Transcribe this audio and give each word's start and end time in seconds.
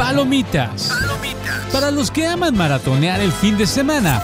Palomitas. 0.00 0.90
Para 1.70 1.90
los 1.90 2.10
que 2.10 2.26
aman 2.26 2.56
maratonear 2.56 3.20
el 3.20 3.30
fin 3.30 3.58
de 3.58 3.66
semana. 3.66 4.22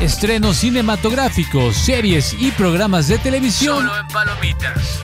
Estrenos 0.00 0.56
cinematográficos, 0.56 1.76
series 1.76 2.34
y 2.40 2.50
programas 2.50 3.06
de 3.06 3.16
televisión. 3.18 3.86
Solo 3.86 3.96
en 4.00 4.08
Palomitas. 4.08 5.02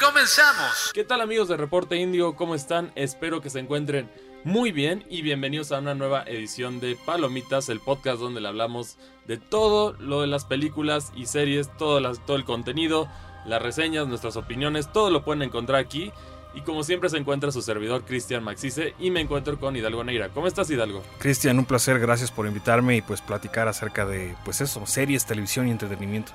Comenzamos. 0.00 0.92
¿Qué 0.94 1.02
tal 1.02 1.20
amigos 1.20 1.48
de 1.48 1.56
Reporte 1.56 1.96
Indio? 1.96 2.36
¿Cómo 2.36 2.54
están? 2.54 2.92
Espero 2.94 3.40
que 3.40 3.50
se 3.50 3.58
encuentren 3.58 4.08
muy 4.44 4.70
bien 4.70 5.04
y 5.10 5.22
bienvenidos 5.22 5.72
a 5.72 5.80
una 5.80 5.96
nueva 5.96 6.22
edición 6.22 6.78
de 6.78 6.94
Palomitas, 6.94 7.68
el 7.70 7.80
podcast 7.80 8.20
donde 8.20 8.40
le 8.40 8.46
hablamos 8.46 8.98
de 9.26 9.36
todo 9.36 9.94
lo 9.94 10.20
de 10.20 10.28
las 10.28 10.44
películas 10.44 11.10
y 11.16 11.26
series, 11.26 11.76
todo, 11.76 11.98
las- 11.98 12.24
todo 12.24 12.36
el 12.36 12.44
contenido, 12.44 13.08
las 13.46 13.60
reseñas, 13.60 14.06
nuestras 14.06 14.36
opiniones, 14.36 14.92
todo 14.92 15.10
lo 15.10 15.24
pueden 15.24 15.42
encontrar 15.42 15.80
aquí. 15.80 16.12
Y 16.54 16.60
como 16.60 16.84
siempre 16.84 17.08
se 17.08 17.16
encuentra 17.16 17.50
su 17.50 17.62
servidor 17.62 18.04
Cristian 18.04 18.44
Maxice 18.44 18.94
y 18.98 19.10
me 19.10 19.20
encuentro 19.20 19.58
con 19.58 19.74
Hidalgo 19.74 20.04
Neira. 20.04 20.28
¿Cómo 20.28 20.46
estás 20.46 20.70
Hidalgo? 20.70 21.02
Cristian, 21.18 21.58
un 21.58 21.64
placer, 21.64 21.98
gracias 21.98 22.30
por 22.30 22.46
invitarme 22.46 22.96
y 22.96 23.02
pues 23.02 23.22
platicar 23.22 23.68
acerca 23.68 24.04
de 24.04 24.34
pues 24.44 24.60
eso, 24.60 24.84
series, 24.86 25.24
televisión 25.24 25.68
y 25.68 25.70
entretenimiento. 25.70 26.32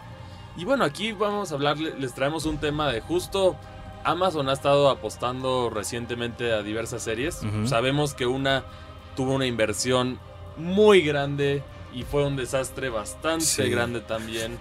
Y 0.56 0.66
bueno, 0.66 0.84
aquí 0.86 1.12
vamos 1.12 1.52
a 1.52 1.56
hablar, 1.56 1.78
les 1.78 2.14
traemos 2.16 2.46
un 2.46 2.58
tema 2.58 2.92
de 2.92 3.02
justo 3.02 3.56
Amazon 4.04 4.50
ha 4.50 4.54
estado 4.54 4.90
apostando 4.90 5.70
recientemente 5.70 6.52
a 6.54 6.64
diversas 6.64 7.04
series. 7.04 7.42
Sabemos 7.66 8.14
que 8.14 8.26
una 8.26 8.64
tuvo 9.16 9.34
una 9.34 9.46
inversión 9.46 10.18
muy 10.58 11.02
grande 11.02 11.62
y 11.94 12.04
fue 12.04 12.26
un 12.26 12.36
desastre 12.36 12.90
bastante 12.90 13.46
Sí. 13.46 13.70
grande 13.70 14.00
también. 14.00 14.58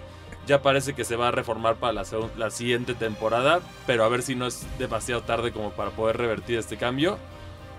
Ya 0.47 0.61
parece 0.61 0.93
que 0.93 1.03
se 1.03 1.17
va 1.17 1.27
a 1.27 1.31
reformar 1.31 1.75
para 1.75 1.93
la, 1.93 2.49
siguiente 2.49 2.95
temporada, 2.95 3.59
pero 3.85 4.05
a 4.05 4.09
ver 4.09 4.23
si 4.23 4.33
no 4.33 4.47
es 4.47 4.65
demasiado 4.79 5.21
tarde 5.21 5.51
como 5.51 5.71
para 5.71 5.91
poder 5.91 6.17
revertir 6.17 6.57
este 6.57 6.77
cambio. 6.77 7.17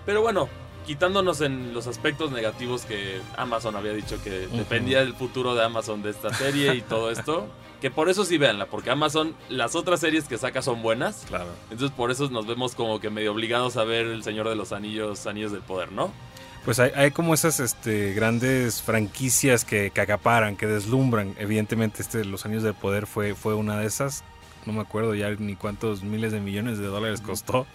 Pero 0.05 0.21
bueno, 0.21 0.49
quitándonos 0.87 1.41
en 1.41 1.73
los 1.73 1.87
aspectos 1.87 2.31
negativos 2.31 2.83
que 2.85 3.21
Amazon 3.39 3.75
había 3.75 3.95
dicho 3.95 4.23
que 4.23 4.49
dependía 4.49 5.01
del 5.01 5.15
futuro 5.15 5.55
de 5.55 5.65
Amazon 5.65 6.03
de 6.03 6.11
esta 6.11 6.33
serie 6.33 6.75
y 6.75 6.83
todo 6.83 7.11
esto, 7.11 7.47
que 7.81 7.91
por 7.91 8.11
eso 8.11 8.25
sí 8.25 8.37
véanla, 8.39 8.67
porque 8.67 8.91
Amazon, 8.91 9.35
las 9.49 9.75
otras 9.75 10.01
series 10.01 10.25
que 10.25 10.37
saca 10.37 10.61
son 10.63 10.83
buenas, 10.83 11.25
Claro. 11.29 11.47
entonces 11.71 11.97
por 11.97 12.11
eso 12.11 12.29
nos 12.29 12.47
vemos 12.47 12.75
como 12.75 13.01
que 13.01 13.09
medio 13.09 13.33
obligados 13.33 13.77
a 13.77 13.85
ver 13.85 14.07
El 14.07 14.23
Señor 14.23 14.49
de 14.49 14.57
los 14.57 14.73
Anillos, 14.73 15.27
Anillos 15.27 15.53
del 15.53 15.63
Poder, 15.63 15.93
¿no? 15.93 16.13
Pues 16.65 16.79
hay, 16.81 16.91
hay 16.95 17.11
como 17.13 17.33
esas 17.33 17.61
este, 17.61 18.13
grandes 18.13 18.83
franquicias 18.83 19.65
que, 19.65 19.91
que 19.91 20.01
acaparan, 20.03 20.57
que 20.57 20.67
deslumbran. 20.67 21.35
Evidentemente 21.39 22.03
este 22.03 22.25
Los 22.25 22.45
Años 22.45 22.63
del 22.63 22.75
Poder 22.75 23.07
fue, 23.07 23.35
fue 23.35 23.55
una 23.55 23.79
de 23.79 23.87
esas. 23.87 24.23
No 24.67 24.75
me 24.75 24.81
acuerdo 24.83 25.15
ya 25.15 25.31
ni 25.31 25.57
cuántos 25.57 26.03
miles 26.03 26.31
de 26.33 26.41
millones 26.41 26.77
de 26.79 26.87
dólares 26.87 27.23
costó. 27.23 27.67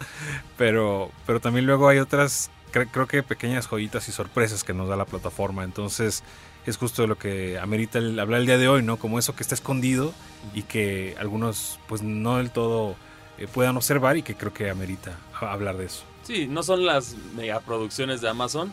Pero, 0.57 1.11
pero 1.25 1.39
también 1.39 1.65
luego 1.65 1.87
hay 1.89 1.97
otras, 1.97 2.51
cre- 2.71 2.87
creo 2.91 3.07
que 3.07 3.23
pequeñas 3.23 3.67
joyitas 3.67 4.07
y 4.09 4.11
sorpresas 4.11 4.63
que 4.63 4.75
nos 4.75 4.89
da 4.89 4.95
la 4.95 5.05
plataforma. 5.05 5.63
Entonces 5.63 6.23
es 6.67 6.77
justo 6.77 7.07
lo 7.07 7.17
que 7.17 7.57
amerita 7.57 7.97
el, 7.97 8.19
hablar 8.19 8.41
el 8.41 8.45
día 8.45 8.57
de 8.59 8.67
hoy, 8.67 8.83
¿no? 8.83 8.97
Como 8.97 9.17
eso 9.17 9.35
que 9.35 9.41
está 9.41 9.55
escondido 9.55 10.13
y 10.53 10.63
que 10.63 11.15
algunos 11.19 11.79
pues 11.87 12.03
no 12.03 12.37
del 12.37 12.51
todo 12.51 12.95
eh, 13.39 13.47
puedan 13.51 13.75
observar 13.75 14.17
y 14.17 14.21
que 14.21 14.35
creo 14.35 14.53
que 14.53 14.69
amerita 14.69 15.17
hablar 15.41 15.77
de 15.77 15.85
eso. 15.85 16.03
Sí, 16.23 16.47
no 16.47 16.63
son 16.63 16.85
las 16.85 17.15
megaproducciones 17.35 18.21
de 18.21 18.29
Amazon, 18.29 18.71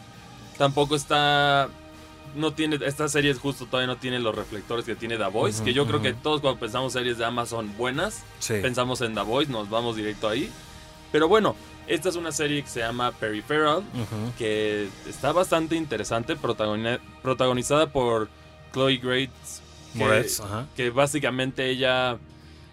tampoco 0.59 0.95
está... 0.97 1.69
No 2.37 2.53
tiene, 2.53 2.79
esta 2.87 3.09
serie 3.09 3.35
justo 3.35 3.67
todavía 3.67 3.89
no 3.89 3.97
tiene 3.97 4.21
los 4.21 4.33
reflectores 4.33 4.85
que 4.85 4.95
tiene 4.95 5.17
The 5.17 5.27
Voice, 5.27 5.65
que 5.65 5.73
yo 5.75 5.85
creo 5.87 6.01
que 6.01 6.13
todos 6.13 6.41
cuando 6.41 6.61
pensamos 6.61 6.93
series 6.93 7.19
de 7.19 7.25
Amazon 7.25 7.77
buenas, 7.77 8.23
Sí. 8.39 8.55
pensamos 8.63 9.01
en 9.01 9.15
The 9.17 9.23
Voice, 9.23 9.51
nos 9.51 9.69
vamos 9.69 9.97
directo 9.97 10.29
ahí. 10.29 10.49
Pero 11.11 11.27
bueno, 11.27 11.57
esta 11.89 12.09
es 12.09 12.15
una 12.15 12.31
serie 12.31 12.63
que 12.63 12.69
se 12.69 12.79
llama 12.81 13.11
Peripheral, 13.11 13.83
que 14.39 14.89
está 15.09 15.33
bastante 15.33 15.75
interesante, 15.75 16.37
protagoni- 16.37 17.01
protagonizada 17.21 17.89
por 17.89 18.29
Chloe 18.73 18.99
Grace 18.99 19.61
Moretz, 19.95 20.41
que 20.77 20.91
básicamente 20.91 21.69
ella 21.69 22.17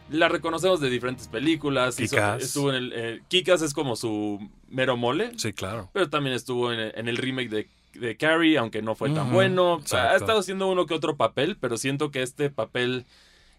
la 0.09 0.29
reconocemos 0.29 0.79
de 0.79 0.90
diferentes 0.90 1.28
películas. 1.28 1.97
Kick-Ass. 1.97 2.44
estuvo 2.44 2.69
en 2.69 2.75
el 2.75 2.94
eh, 2.95 3.22
Kick-Ass 3.29 3.62
es 3.62 3.73
como 3.73 3.95
su 3.95 4.40
mero 4.69 4.97
mole, 4.97 5.31
Sí, 5.38 5.53
claro. 5.53 5.90
pero 5.94 6.09
también 6.09 6.35
estuvo 6.35 6.72
en, 6.72 6.79
en 6.95 7.07
el 7.07 7.18
remake 7.18 7.50
de, 7.50 7.68
de 7.94 8.16
Carrie, 8.18 8.57
aunque 8.57 8.81
no 8.81 8.95
fue 8.95 9.09
tan 9.09 9.31
bueno. 9.31 9.73
O 9.75 9.81
sea, 9.85 10.12
ha 10.12 10.16
estado 10.16 10.40
haciendo 10.40 10.68
uno 10.68 10.85
que 10.85 10.94
otro 10.94 11.18
papel, 11.18 11.57
pero 11.59 11.78
siento 11.78 12.12
que 12.12 12.22
este 12.22 12.50
papel 12.50 13.06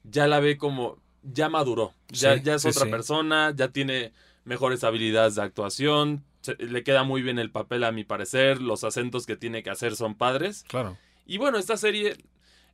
ya 0.05 0.27
la 0.27 0.41
ve 0.41 0.57
como 0.57 0.97
ya 1.23 1.49
maduró, 1.49 1.93
ya, 2.09 2.37
Sí, 2.37 2.43
ya 2.45 2.55
es 2.55 2.63
sí, 2.63 2.69
otra 2.69 2.85
sí. 2.85 2.91
persona, 2.91 3.53
ya 3.55 3.69
tiene 3.69 4.13
mejores 4.45 4.85
habilidades 4.85 5.35
de 5.35 5.43
actuación. 5.43 6.25
se- 6.41 6.55
le 6.57 6.83
queda 6.85 7.03
muy 7.03 7.21
bien 7.21 7.39
el 7.39 7.51
papel 7.51 7.83
a 7.85 7.93
mi 7.93 8.05
parecer, 8.05 8.63
los 8.63 8.85
acentos 8.85 9.27
que 9.27 9.37
tiene 9.37 9.63
que 9.63 9.71
hacer 9.71 9.97
son 9.97 10.15
padres. 10.15 10.65
Claro. 10.69 10.97
Y 11.27 11.37
bueno, 11.37 11.59
esta 11.59 11.77
serie, 11.77 12.17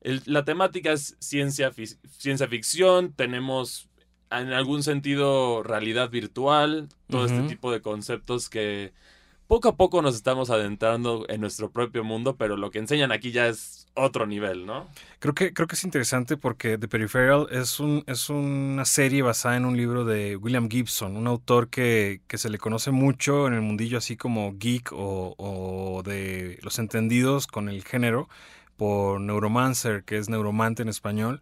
el- 0.04 0.22
la 0.26 0.44
temática 0.44 0.92
es 0.92 1.16
ciencia, 1.18 1.72
ciencia 2.18 2.46
ficción, 2.46 3.12
tenemos 3.12 3.88
en 4.30 4.52
algún 4.52 4.82
sentido 4.82 5.62
realidad 5.62 6.10
virtual, 6.10 6.88
todo 7.08 7.26
este 7.26 7.42
tipo 7.48 7.70
de 7.72 7.80
conceptos 7.80 8.48
que 8.48 8.92
poco 9.46 9.68
a 9.68 9.76
poco 9.76 10.00
nos 10.02 10.16
estamos 10.16 10.50
adentrando 10.50 11.26
en 11.28 11.40
nuestro 11.40 11.70
propio 11.70 12.02
mundo, 12.02 12.36
pero 12.36 12.56
lo 12.56 12.70
que 12.70 12.78
enseñan 12.78 13.12
aquí 13.12 13.30
ya 13.30 13.46
es 13.46 13.86
otro 13.94 14.26
nivel, 14.26 14.66
¿no? 14.66 14.88
Creo 15.20 15.34
que, 15.34 15.52
creo 15.52 15.68
que 15.68 15.76
es 15.76 15.84
interesante 15.84 16.36
porque 16.36 16.78
The 16.78 16.88
Peripheral 16.88 17.46
es, 17.50 17.78
un, 17.78 18.02
es 18.06 18.28
una 18.30 18.84
serie 18.86 19.22
basada 19.22 19.56
en 19.56 19.66
un 19.66 19.76
libro 19.76 20.04
de 20.04 20.36
William 20.36 20.68
Gibson, 20.68 21.16
un 21.16 21.26
autor 21.28 21.68
que, 21.68 22.22
que 22.26 22.38
se 22.38 22.48
le 22.50 22.58
conoce 22.58 22.90
mucho 22.90 23.46
en 23.46 23.52
el 23.54 23.60
mundillo 23.60 23.98
así 23.98 24.16
como 24.16 24.54
geek 24.58 24.90
o, 24.92 25.34
o 25.38 26.02
de 26.02 26.58
los 26.62 26.78
entendidos 26.78 27.46
con 27.46 27.68
el 27.68 27.84
género 27.84 28.28
por 28.76 29.20
Neuromancer, 29.20 30.04
que 30.04 30.18
es 30.18 30.28
neuromante 30.28 30.82
en 30.82 30.88
español. 30.88 31.40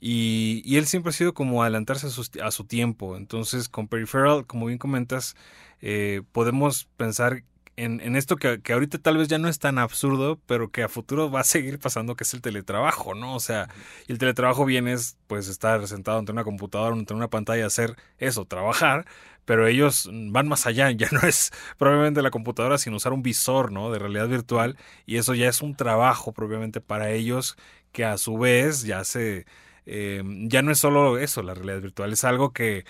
Y, 0.00 0.62
y 0.64 0.76
él 0.78 0.86
siempre 0.86 1.10
ha 1.10 1.12
sido 1.12 1.32
como 1.34 1.62
adelantarse 1.62 2.08
a, 2.08 2.10
sus- 2.10 2.30
a 2.42 2.50
su 2.50 2.64
tiempo. 2.64 3.16
Entonces, 3.16 3.68
con 3.68 3.88
Peripheral, 3.88 4.46
como 4.46 4.66
bien 4.66 4.78
comentas, 4.78 5.36
eh, 5.80 6.22
podemos 6.32 6.86
pensar 6.96 7.44
en, 7.76 8.00
en 8.00 8.16
esto 8.16 8.36
que, 8.36 8.60
que 8.62 8.72
ahorita 8.72 8.98
tal 8.98 9.16
vez 9.16 9.28
ya 9.28 9.38
no 9.38 9.48
es 9.48 9.58
tan 9.58 9.78
absurdo, 9.78 10.40
pero 10.46 10.70
que 10.70 10.82
a 10.82 10.88
futuro 10.88 11.30
va 11.30 11.40
a 11.40 11.44
seguir 11.44 11.78
pasando, 11.78 12.16
que 12.16 12.24
es 12.24 12.34
el 12.34 12.42
teletrabajo, 12.42 13.14
¿no? 13.14 13.34
O 13.34 13.40
sea, 13.40 13.68
y 14.06 14.12
el 14.12 14.18
teletrabajo 14.18 14.64
viene 14.64 14.92
es 14.92 15.16
pues 15.26 15.48
estar 15.48 15.86
sentado 15.88 16.18
ante 16.18 16.32
una 16.32 16.44
computadora, 16.44 16.94
ante 16.94 17.14
una 17.14 17.28
pantalla, 17.28 17.66
hacer 17.66 17.96
eso, 18.18 18.44
trabajar, 18.44 19.06
pero 19.44 19.66
ellos 19.66 20.08
van 20.12 20.48
más 20.48 20.66
allá, 20.66 20.90
ya 20.92 21.08
no 21.12 21.20
es 21.22 21.50
probablemente 21.78 22.22
la 22.22 22.30
computadora, 22.30 22.78
sino 22.78 22.96
usar 22.96 23.12
un 23.12 23.22
visor, 23.22 23.72
¿no? 23.72 23.90
De 23.90 23.98
realidad 23.98 24.28
virtual, 24.28 24.76
y 25.06 25.16
eso 25.16 25.34
ya 25.34 25.48
es 25.48 25.62
un 25.62 25.74
trabajo 25.76 26.32
propiamente 26.32 26.80
para 26.80 27.10
ellos, 27.10 27.56
que 27.92 28.04
a 28.04 28.18
su 28.18 28.38
vez 28.38 28.82
ya 28.84 29.04
se... 29.04 29.46
eh, 29.86 30.22
ya 30.48 30.62
no 30.62 30.70
es 30.72 30.78
solo 30.78 31.18
eso, 31.18 31.42
la 31.42 31.54
realidad 31.54 31.80
virtual, 31.82 32.12
es 32.12 32.24
algo 32.24 32.52
que, 32.52 32.84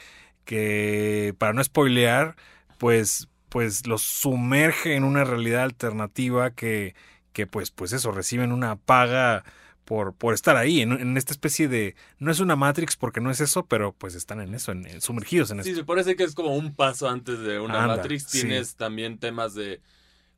que 0.44 1.34
para 1.38 1.52
no 1.52 1.62
spoilear, 1.64 2.36
pues, 2.78 3.28
pues 3.52 3.86
los 3.86 4.02
sumerge 4.02 4.96
en 4.96 5.04
una 5.04 5.24
realidad 5.24 5.62
alternativa 5.64 6.52
que, 6.52 6.94
que 7.34 7.46
pues, 7.46 7.70
pues 7.70 7.92
eso, 7.92 8.10
reciben 8.12 8.50
una 8.52 8.76
paga 8.76 9.44
por, 9.84 10.14
por 10.14 10.32
estar 10.32 10.56
ahí, 10.56 10.80
en, 10.80 10.92
en 10.92 11.16
esta 11.18 11.32
especie 11.32 11.68
de, 11.68 11.94
no 12.18 12.30
es 12.30 12.40
una 12.40 12.56
Matrix 12.56 12.96
porque 12.96 13.20
no 13.20 13.30
es 13.30 13.40
eso, 13.40 13.66
pero 13.66 13.92
pues 13.92 14.14
están 14.14 14.40
en 14.40 14.54
eso, 14.54 14.72
en, 14.72 14.86
en- 14.86 15.00
sumergidos 15.02 15.50
en 15.50 15.62
Sí, 15.62 15.70
eso. 15.70 15.80
se 15.80 15.84
parece 15.84 16.16
que 16.16 16.24
es 16.24 16.34
como 16.34 16.56
un 16.56 16.74
paso 16.74 17.08
antes 17.08 17.40
de 17.40 17.60
una 17.60 17.82
Anda, 17.82 17.96
Matrix. 17.96 18.24
sí. 18.24 18.40
Tienes 18.40 18.76
también 18.76 19.18
temas 19.18 19.54
de 19.54 19.80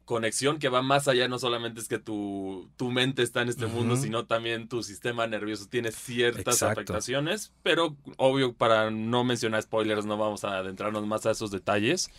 conexión 0.05 0.59
que 0.59 0.69
va 0.69 0.83
más 0.83 1.09
allá, 1.09 1.29
no 1.29 1.39
solamente 1.39 1.81
es 1.81 1.89
que 1.89 1.99
tu, 1.99 2.71
tu 2.77 2.91
mente 2.91 3.23
está 3.23 3.43
en 3.43 3.49
este 3.49 3.67
mundo, 3.67 3.97
sino 3.97 4.27
también 4.27 4.69
tu 4.69 4.83
sistema 4.83 5.27
nervioso 5.27 5.67
tiene 5.67 5.93
ciertas 5.93 6.57
Exacto. 6.57 6.73
afectaciones, 6.81 7.53
pero 7.63 7.97
obvio 8.19 8.53
para 8.55 8.91
no 8.91 9.25
mencionar 9.25 9.63
spoilers 9.63 10.05
no 10.05 10.19
vamos 10.19 10.45
a 10.45 10.59
adentrarnos 10.59 11.07
más 11.07 11.25
a 11.27 11.31
esos 11.31 11.51
detalles. 11.51 12.11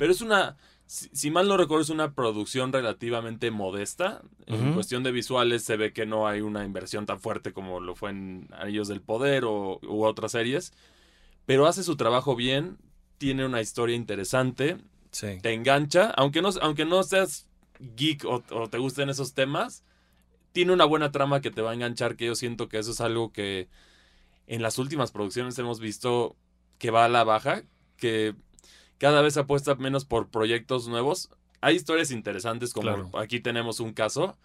Pero 0.00 0.12
es 0.12 0.22
una, 0.22 0.56
si, 0.86 1.10
si 1.12 1.30
mal 1.30 1.46
no 1.46 1.58
recuerdo, 1.58 1.82
es 1.82 1.90
una 1.90 2.14
producción 2.14 2.72
relativamente 2.72 3.50
modesta. 3.50 4.22
En 4.46 4.72
cuestión 4.72 5.02
de 5.02 5.12
visuales 5.12 5.62
se 5.62 5.76
ve 5.76 5.92
que 5.92 6.06
no 6.06 6.26
hay 6.26 6.40
una 6.40 6.64
inversión 6.64 7.04
tan 7.04 7.20
fuerte 7.20 7.52
como 7.52 7.80
lo 7.80 7.94
fue 7.94 8.08
en 8.10 8.48
Anillos 8.58 8.88
del 8.88 9.02
Poder 9.02 9.44
o, 9.44 9.78
u 9.82 10.04
otras 10.04 10.32
series. 10.32 10.72
Pero 11.44 11.66
hace 11.66 11.82
su 11.82 11.96
trabajo 11.96 12.34
bien, 12.34 12.78
tiene 13.18 13.44
una 13.44 13.60
historia 13.60 13.94
interesante, 13.94 14.78
Sí. 15.10 15.38
te 15.42 15.52
engancha, 15.52 16.10
aunque 16.16 16.40
no, 16.40 16.48
aunque 16.62 16.86
no 16.86 17.02
seas 17.02 17.46
geek 17.80 18.24
o, 18.24 18.42
o 18.52 18.70
te 18.70 18.78
gusten 18.78 19.10
esos 19.10 19.34
temas, 19.34 19.82
tiene 20.52 20.72
una 20.72 20.86
buena 20.86 21.12
trama 21.12 21.40
que 21.42 21.50
te 21.50 21.60
va 21.60 21.72
a 21.72 21.74
enganchar, 21.74 22.16
que 22.16 22.24
yo 22.26 22.34
siento 22.34 22.68
que 22.70 22.78
eso 22.78 22.92
es 22.92 23.00
algo 23.02 23.32
que 23.32 23.68
en 24.46 24.62
las 24.62 24.78
últimas 24.78 25.10
producciones 25.12 25.58
hemos 25.58 25.78
visto 25.78 26.36
que 26.78 26.90
va 26.90 27.04
a 27.04 27.08
la 27.10 27.24
baja, 27.24 27.64
que 27.98 28.34
cada 29.00 29.22
vez 29.22 29.36
apuesta 29.36 29.74
menos 29.74 30.04
por 30.04 30.28
proyectos 30.28 30.86
nuevos. 30.86 31.30
Hay 31.60 31.74
historias 31.74 32.10
interesantes 32.12 32.72
como 32.72 32.84
Claro. 32.84 33.10
aquí 33.18 33.40
tenemos 33.40 33.80
un 33.80 33.92
caso 33.92 34.36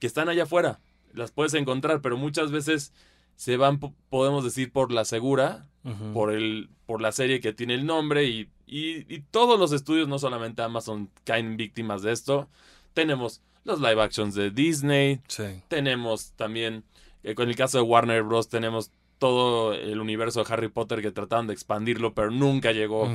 que 0.00 0.06
están 0.06 0.28
allá 0.28 0.42
afuera, 0.42 0.80
las 1.14 1.30
puedes 1.30 1.54
encontrar, 1.54 2.02
pero 2.02 2.16
muchas 2.18 2.50
veces 2.50 2.92
se 3.36 3.56
van, 3.56 3.78
po- 3.80 3.94
podemos 4.10 4.44
decir, 4.44 4.70
por 4.72 4.92
la 4.92 5.04
segura, 5.06 5.66
por 6.12 6.32
el 6.32 6.68
por 6.86 7.00
la 7.00 7.10
serie 7.12 7.40
que 7.40 7.52
tiene 7.54 7.74
el 7.74 7.86
nombre 7.86 8.24
y 8.24 8.48
Y, 8.66 9.04
y 9.14 9.20
todos 9.30 9.58
los 9.60 9.72
estudios, 9.72 10.08
no 10.08 10.18
solamente 10.18 10.62
Amazon, 10.62 11.10
caen 11.24 11.56
víctimas 11.58 12.00
de 12.02 12.12
esto. 12.12 12.48
Tenemos 12.94 13.42
los 13.64 13.80
live 13.80 14.00
actions 14.02 14.34
de 14.34 14.50
Disney, 14.50 15.20
Sí. 15.28 15.44
tenemos 15.68 16.32
también, 16.36 16.82
eh, 17.22 17.34
con 17.34 17.48
el 17.50 17.56
caso 17.56 17.76
de 17.78 17.82
Warner 17.84 18.22
Bros., 18.22 18.48
tenemos 18.48 18.90
todo 19.22 19.72
el 19.72 20.00
universo 20.00 20.42
de 20.42 20.52
Harry 20.52 20.66
Potter 20.68 21.00
que 21.00 21.12
trataron 21.12 21.46
de 21.46 21.52
expandirlo, 21.52 22.12
pero 22.12 22.32
nunca 22.32 22.72
llegó 22.72 23.06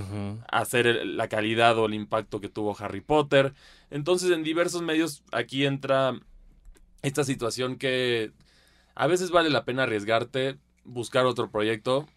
a 0.49 0.65
el- 0.71 1.17
la 1.17 1.27
calidad 1.27 1.77
o 1.77 1.85
el 1.85 1.93
impacto 1.93 2.39
que 2.39 2.47
tuvo 2.47 2.73
Harry 2.79 3.01
Potter. 3.01 3.53
Entonces, 3.91 4.31
en 4.31 4.41
diversos 4.41 4.81
medios 4.81 5.21
aquí 5.33 5.65
entra 5.65 6.17
esta 7.01 7.25
situación 7.25 7.75
que 7.75 8.31
a 8.95 9.05
veces 9.07 9.31
vale 9.31 9.49
la 9.49 9.65
pena 9.65 9.83
arriesgarte, 9.83 10.55
buscar 10.85 11.25
otro 11.25 11.51
proyecto 11.51 12.07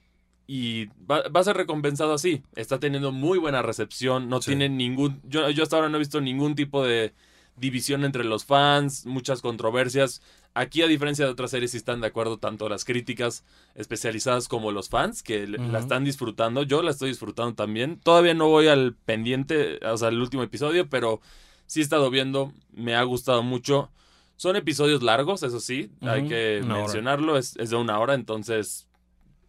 y 0.46 0.86
va, 1.10 1.22
va 1.28 1.40
a 1.40 1.44
ser 1.44 1.56
recompensado 1.56 2.14
así. 2.14 2.44
Está 2.54 2.78
teniendo 2.78 3.10
muy 3.10 3.38
buena 3.40 3.60
recepción, 3.60 4.28
no 4.28 4.40
Sí. 4.40 4.50
tiene 4.50 4.68
ningún... 4.68 5.20
Yo, 5.24 5.50
yo 5.50 5.64
hasta 5.64 5.74
ahora 5.74 5.88
no 5.88 5.96
he 5.96 5.98
visto 5.98 6.20
ningún 6.20 6.54
tipo 6.54 6.84
de 6.84 7.12
división 7.60 8.04
entre 8.04 8.24
los 8.24 8.44
fans, 8.44 9.06
muchas 9.06 9.42
controversias. 9.42 10.22
Aquí, 10.54 10.82
a 10.82 10.88
diferencia 10.88 11.24
de 11.24 11.30
otras 11.30 11.52
series, 11.52 11.70
sí 11.70 11.76
están 11.76 12.00
de 12.00 12.08
acuerdo 12.08 12.38
tanto 12.38 12.68
las 12.68 12.84
críticas 12.84 13.44
especializadas 13.74 14.48
como 14.48 14.72
los 14.72 14.88
fans, 14.88 15.22
que 15.22 15.46
la 15.46 15.78
están 15.78 16.04
disfrutando. 16.04 16.64
Yo 16.64 16.82
la 16.82 16.90
estoy 16.90 17.10
disfrutando 17.10 17.54
también. 17.54 18.00
Todavía 18.00 18.34
no 18.34 18.48
voy 18.48 18.66
al 18.66 18.94
pendiente, 18.94 19.78
o 19.86 19.96
sea, 19.96 20.08
el 20.08 20.20
último 20.20 20.42
episodio, 20.42 20.88
pero 20.88 21.20
sí 21.66 21.78
he 21.80 21.82
estado 21.84 22.10
viendo, 22.10 22.52
me 22.72 22.96
ha 22.96 23.02
gustado 23.04 23.44
mucho. 23.44 23.90
Son 24.34 24.56
episodios 24.56 25.02
largos, 25.02 25.42
eso 25.42 25.60
sí, 25.60 25.92
hay 26.00 26.26
que 26.26 26.62
una 26.64 26.78
mencionarlo, 26.78 27.36
es, 27.36 27.56
es 27.58 27.70
de 27.70 27.76
una 27.76 27.98
hora, 27.98 28.14
entonces 28.14 28.88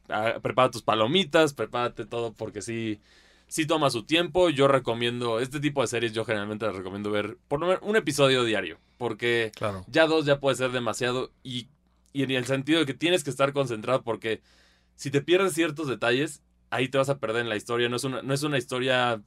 ah, 0.09 0.35
prepara 0.41 0.69
tus 0.69 0.83
palomitas, 0.83 1.53
prepárate 1.53 2.05
todo 2.05 2.33
porque 2.33 2.61
sí, 2.61 2.99
sí 3.51 3.65
toma 3.65 3.89
su 3.89 4.03
tiempo. 4.03 4.49
Yo 4.49 4.69
recomiendo, 4.69 5.41
este 5.41 5.59
tipo 5.59 5.81
de 5.81 5.87
series 5.87 6.13
yo 6.13 6.23
generalmente 6.23 6.65
las 6.65 6.75
recomiendo 6.75 7.11
ver 7.11 7.37
por 7.49 7.59
lo 7.59 7.67
menos 7.67 7.81
un 7.83 7.97
episodio 7.97 8.45
diario, 8.45 8.79
porque 8.97 9.51
Claro. 9.53 9.83
ya 9.87 10.07
dos 10.07 10.25
ya 10.25 10.39
puede 10.39 10.55
ser 10.55 10.71
demasiado 10.71 11.33
y, 11.43 11.67
y 12.13 12.23
en 12.23 12.31
el 12.31 12.45
sentido 12.45 12.79
de 12.79 12.85
que 12.85 12.93
tienes 12.93 13.25
que 13.25 13.29
estar 13.29 13.51
concentrado 13.51 14.03
porque 14.03 14.41
si 14.95 15.11
te 15.11 15.21
pierdes 15.21 15.53
ciertos 15.53 15.89
detalles, 15.89 16.41
ahí 16.69 16.87
te 16.87 16.97
vas 16.97 17.09
a 17.09 17.19
perder 17.19 17.41
en 17.41 17.49
la 17.49 17.57
historia, 17.57 17.89
no 17.89 17.97
es 17.97 18.05
una, 18.05 18.21
no 18.21 18.33
es 18.33 18.43
una 18.43 18.57
historia 18.57 19.21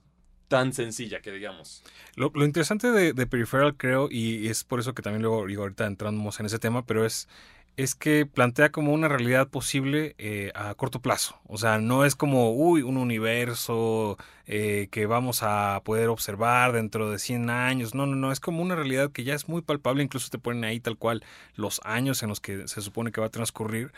tan 0.49 0.73
sencilla 0.73 1.21
que 1.21 1.31
digamos. 1.31 1.83
Lo, 2.17 2.31
lo 2.35 2.47
interesante 2.47 2.91
de, 2.93 3.13
de 3.13 3.27
Peripheral, 3.27 3.77
creo, 3.77 4.09
y 4.11 4.49
es 4.49 4.65
por 4.65 4.81
eso 4.81 4.95
que 4.95 5.03
también 5.03 5.23
luego, 5.23 5.47
digo, 5.47 5.63
ahorita 5.63 5.87
entramos 5.87 6.41
en 6.41 6.47
ese 6.47 6.59
tema, 6.59 6.87
pero 6.87 7.05
es, 7.05 7.29
es 7.77 7.95
que 7.95 8.27
plantea 8.27 8.71
como 8.71 8.93
una 8.93 9.09
realidad 9.09 9.49
posible 9.49 10.15
eh, 10.19 10.53
a 10.55 10.75
corto 10.75 11.01
plazo. 11.01 11.41
O 11.47 11.59
sea, 11.59 11.79
no 11.79 12.05
es 12.05 12.15
como, 12.15 12.53
uy, 12.53 12.83
un 12.83 12.97
universo 12.97 14.17
eh, 14.47 14.89
que 14.91 15.07
vamos 15.07 15.43
a 15.43 15.83
poder 15.85 16.09
observar 16.09 16.73
dentro 16.73 17.11
de 17.11 17.19
100 17.19 17.51
años. 17.51 17.95
No, 17.95 18.07
no, 18.07 18.15
no, 18.17 18.31
es 18.33 18.41
como 18.41 18.63
una 18.63 18.77
realidad 18.77 19.11
que 19.11 19.25
ya 19.25 19.35
es 19.35 19.49
muy 19.49 19.63
palpable, 19.63 20.05
incluso 20.05 20.31
te 20.31 20.39
ponen 20.39 20.65
ahí 20.65 20.81
tal 20.81 20.97
cual 20.97 21.25
los 21.57 21.81
años 21.85 22.23
en 22.23 22.29
los 22.29 22.41
que 22.41 22.69
se 22.69 22.81
supone 22.81 23.11
que 23.13 23.21
va 23.21 23.27
a 23.29 23.31
transcurrir. 23.31 23.93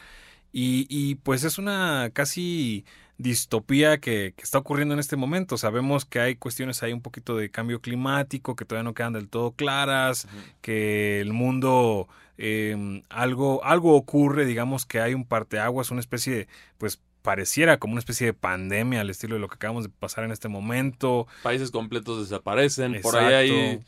Y, 0.52 0.86
y 0.88 1.16
pues 1.16 1.44
es 1.44 1.58
una 1.58 2.10
casi 2.14 2.86
distopía 3.18 3.98
que, 3.98 4.34
que 4.36 4.42
está 4.42 4.58
ocurriendo 4.58 4.94
en 4.94 5.00
este 5.00 5.16
momento. 5.16 5.56
Sabemos 5.56 6.04
que 6.04 6.20
hay 6.20 6.36
cuestiones 6.36 6.82
ahí 6.82 6.92
un 6.92 7.00
poquito 7.00 7.36
de 7.36 7.50
cambio 7.50 7.80
climático 7.80 8.56
que 8.56 8.64
todavía 8.64 8.84
no 8.84 8.94
quedan 8.94 9.14
del 9.14 9.28
todo 9.28 9.52
claras, 9.52 10.28
que 10.60 11.20
el 11.20 11.32
mundo 11.32 12.08
eh, 12.38 13.02
algo, 13.08 13.64
algo 13.64 13.94
ocurre, 13.96 14.44
digamos 14.44 14.84
que 14.84 15.00
hay 15.00 15.14
un 15.14 15.24
parteaguas, 15.24 15.90
una 15.90 16.00
especie 16.00 16.34
de, 16.34 16.48
pues 16.78 17.00
pareciera 17.22 17.78
como 17.78 17.92
una 17.92 17.98
especie 17.98 18.26
de 18.26 18.34
pandemia 18.34 19.00
al 19.00 19.10
estilo 19.10 19.34
de 19.34 19.40
lo 19.40 19.48
que 19.48 19.56
acabamos 19.56 19.84
de 19.84 19.90
pasar 19.90 20.24
en 20.24 20.30
este 20.30 20.48
momento. 20.48 21.26
Países 21.42 21.70
completos 21.70 22.20
desaparecen, 22.20 23.00
por 23.02 23.16
ahí 23.16 23.34
hay 23.34 23.80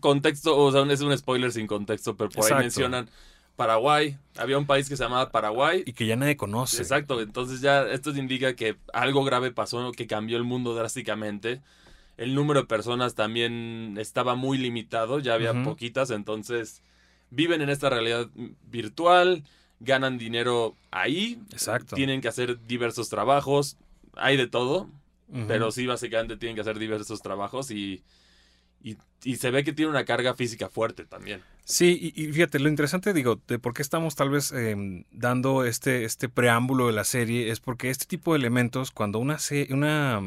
contexto, 0.00 0.56
o 0.56 0.72
sea, 0.72 0.82
es 0.92 1.00
un 1.00 1.16
spoiler 1.16 1.52
sin 1.52 1.66
contexto, 1.66 2.16
pero 2.16 2.30
por 2.30 2.38
Exacto. 2.38 2.56
ahí 2.56 2.62
mencionan 2.62 3.08
Paraguay, 3.60 4.16
había 4.38 4.56
un 4.56 4.64
país 4.64 4.88
que 4.88 4.96
se 4.96 5.02
llamaba 5.02 5.30
Paraguay. 5.30 5.82
Y 5.84 5.92
que 5.92 6.06
ya 6.06 6.16
nadie 6.16 6.34
conoce. 6.34 6.78
Exacto, 6.80 7.20
entonces 7.20 7.60
ya 7.60 7.82
esto 7.82 8.08
indica 8.16 8.56
que 8.56 8.76
algo 8.94 9.22
grave 9.22 9.50
pasó, 9.50 9.92
que 9.92 10.06
cambió 10.06 10.38
el 10.38 10.44
mundo 10.44 10.74
drásticamente. 10.74 11.60
El 12.16 12.34
número 12.34 12.62
de 12.62 12.66
personas 12.66 13.14
también 13.14 13.96
estaba 13.98 14.34
muy 14.34 14.56
limitado, 14.56 15.18
ya 15.18 15.34
había 15.34 15.62
poquitas, 15.62 16.10
entonces 16.10 16.82
viven 17.28 17.60
en 17.60 17.68
esta 17.68 17.90
realidad 17.90 18.28
virtual, 18.70 19.44
ganan 19.78 20.16
dinero 20.16 20.74
ahí, 20.90 21.38
Exacto. 21.52 21.96
tienen 21.96 22.22
que 22.22 22.28
hacer 22.28 22.64
diversos 22.66 23.10
trabajos, 23.10 23.76
hay 24.14 24.38
de 24.38 24.46
todo, 24.46 24.88
pero 25.48 25.70
sí 25.70 25.86
básicamente 25.86 26.38
tienen 26.38 26.54
que 26.54 26.62
hacer 26.62 26.78
diversos 26.78 27.20
trabajos 27.20 27.70
y, 27.70 28.02
y, 28.82 28.96
y 29.22 29.36
se 29.36 29.50
ve 29.50 29.64
que 29.64 29.74
tiene 29.74 29.90
una 29.90 30.06
carga 30.06 30.32
física 30.32 30.70
fuerte 30.70 31.04
también. 31.04 31.42
Sí, 31.70 32.12
y, 32.16 32.32
fíjate, 32.32 32.58
lo 32.58 32.68
interesante, 32.68 33.12
digo, 33.12 33.40
de 33.46 33.60
por 33.60 33.74
qué 33.74 33.82
estamos 33.82 34.16
tal 34.16 34.28
vez 34.28 34.50
eh, 34.50 35.04
dando 35.12 35.64
este, 35.64 36.04
este 36.04 36.28
preámbulo 36.28 36.88
de 36.88 36.92
la 36.92 37.04
serie 37.04 37.52
es 37.52 37.60
porque 37.60 37.90
este 37.90 38.06
tipo 38.06 38.32
de 38.32 38.40
elementos, 38.40 38.90
cuando 38.90 39.20
una, 39.20 39.38
una 39.70 40.20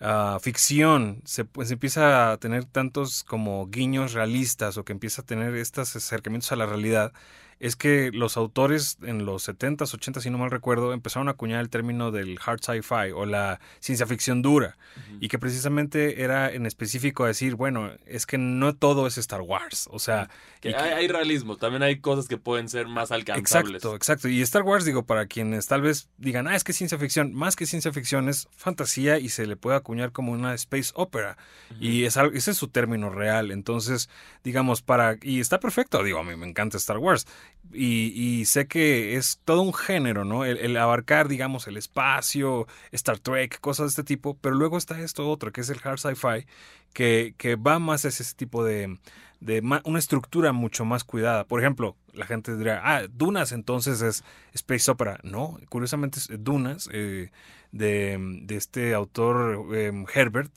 ah, 0.00 0.38
ficción 0.40 1.20
se 1.24 1.44
pues, 1.44 1.72
empieza 1.72 2.30
a 2.30 2.36
tener 2.36 2.64
tantos 2.64 3.24
como 3.24 3.66
guiños 3.66 4.12
realistas 4.12 4.76
o 4.78 4.84
que 4.84 4.92
empieza 4.92 5.22
a 5.22 5.26
tener 5.26 5.56
estos 5.56 5.96
acercamientos 5.96 6.52
a 6.52 6.56
la 6.56 6.66
realidad, 6.66 7.12
es 7.60 7.76
que 7.76 8.10
los 8.12 8.36
autores 8.36 8.98
en 9.02 9.24
los 9.24 9.48
70s, 9.48 9.78
80s, 9.78 10.20
si 10.20 10.30
no 10.30 10.38
mal 10.38 10.50
recuerdo, 10.50 10.92
empezaron 10.92 11.28
a 11.28 11.32
acuñar 11.32 11.60
el 11.60 11.70
término 11.70 12.10
del 12.10 12.38
hard 12.44 12.60
sci-fi 12.60 13.12
o 13.14 13.26
la 13.26 13.60
ciencia 13.80 14.06
ficción 14.06 14.42
dura 14.42 14.76
y 15.20 15.28
que 15.28 15.38
precisamente 15.38 16.22
era 16.22 16.52
en 16.52 16.66
específico 16.66 17.26
decir, 17.26 17.54
bueno, 17.54 17.90
es 18.06 18.26
que 18.26 18.38
no 18.38 18.74
todo 18.74 19.06
es 19.06 19.18
Star 19.18 19.40
Wars, 19.40 19.88
o 19.90 19.98
sea, 19.98 20.28
Que 20.60 20.74
hay, 20.74 20.92
hay 20.92 21.08
realismo, 21.08 21.56
también 21.56 21.82
hay 21.82 22.00
cosas 22.00 22.28
que 22.28 22.36
pueden 22.36 22.68
ser 22.68 22.86
más 22.86 23.10
alcanzables. 23.10 23.76
Exacto, 23.76 23.96
exacto. 23.96 24.28
Y 24.28 24.42
Star 24.42 24.62
Wars, 24.62 24.84
digo, 24.84 25.04
para 25.04 25.26
quienes 25.26 25.66
tal 25.66 25.82
vez 25.82 26.08
digan, 26.18 26.48
ah, 26.48 26.56
es 26.56 26.64
que 26.64 26.72
es 26.72 26.78
ciencia 26.78 26.98
ficción, 26.98 27.34
más 27.34 27.56
que 27.56 27.66
ciencia 27.66 27.92
ficción 27.92 28.28
es 28.28 28.48
fantasía 28.56 29.18
y 29.18 29.28
se 29.28 29.46
le 29.46 29.56
puede 29.56 29.76
acuñar 29.76 30.12
como 30.12 30.32
una 30.32 30.54
space 30.54 30.92
opera. 30.94 31.36
Y 31.80 32.04
es 32.04 32.16
algo, 32.16 32.36
ese 32.36 32.52
es 32.52 32.56
su 32.56 32.68
término 32.68 33.10
real. 33.10 33.50
Entonces, 33.50 34.08
digamos, 34.42 34.82
para. 34.82 35.16
Y 35.22 35.40
está 35.40 35.60
perfecto, 35.60 36.02
digo, 36.02 36.18
a 36.18 36.24
mí 36.24 36.36
me 36.36 36.48
encanta 36.48 36.76
Star 36.76 36.98
Wars. 36.98 37.26
Y, 37.70 38.12
y 38.14 38.46
sé 38.46 38.66
que 38.66 39.16
es 39.16 39.40
todo 39.44 39.60
un 39.60 39.74
género, 39.74 40.24
¿no? 40.24 40.46
El, 40.46 40.56
el 40.56 40.76
abarcar, 40.78 41.28
digamos, 41.28 41.66
el 41.66 41.76
espacio, 41.76 42.66
Star 42.92 43.18
Trek, 43.18 43.60
cosas 43.60 43.86
de 43.86 43.88
este 43.90 44.04
tipo. 44.04 44.38
Pero 44.40 44.54
luego 44.54 44.78
está 44.78 44.98
esto 45.00 45.28
otro, 45.28 45.52
que 45.52 45.60
es 45.60 45.68
el 45.68 45.78
hard 45.84 45.98
sci-fi, 45.98 46.46
que, 46.94 47.34
que 47.36 47.56
va 47.56 47.78
más 47.78 48.06
hacia 48.06 48.22
ese 48.22 48.34
tipo 48.34 48.64
de, 48.64 48.98
de 49.40 49.60
una 49.84 49.98
estructura 49.98 50.52
mucho 50.52 50.86
más 50.86 51.04
cuidada. 51.04 51.44
Por 51.44 51.60
ejemplo, 51.60 51.94
la 52.14 52.24
gente 52.24 52.56
dirá, 52.56 52.80
ah, 52.82 53.02
Dunas 53.06 53.52
entonces 53.52 54.00
es 54.00 54.24
Space 54.54 54.90
Opera. 54.90 55.20
No, 55.22 55.58
curiosamente 55.68 56.20
es 56.20 56.28
Dunas, 56.38 56.88
eh, 56.90 57.30
de, 57.72 58.18
de 58.42 58.56
este 58.56 58.94
autor 58.94 59.66
eh, 59.74 59.92
Herbert, 60.14 60.52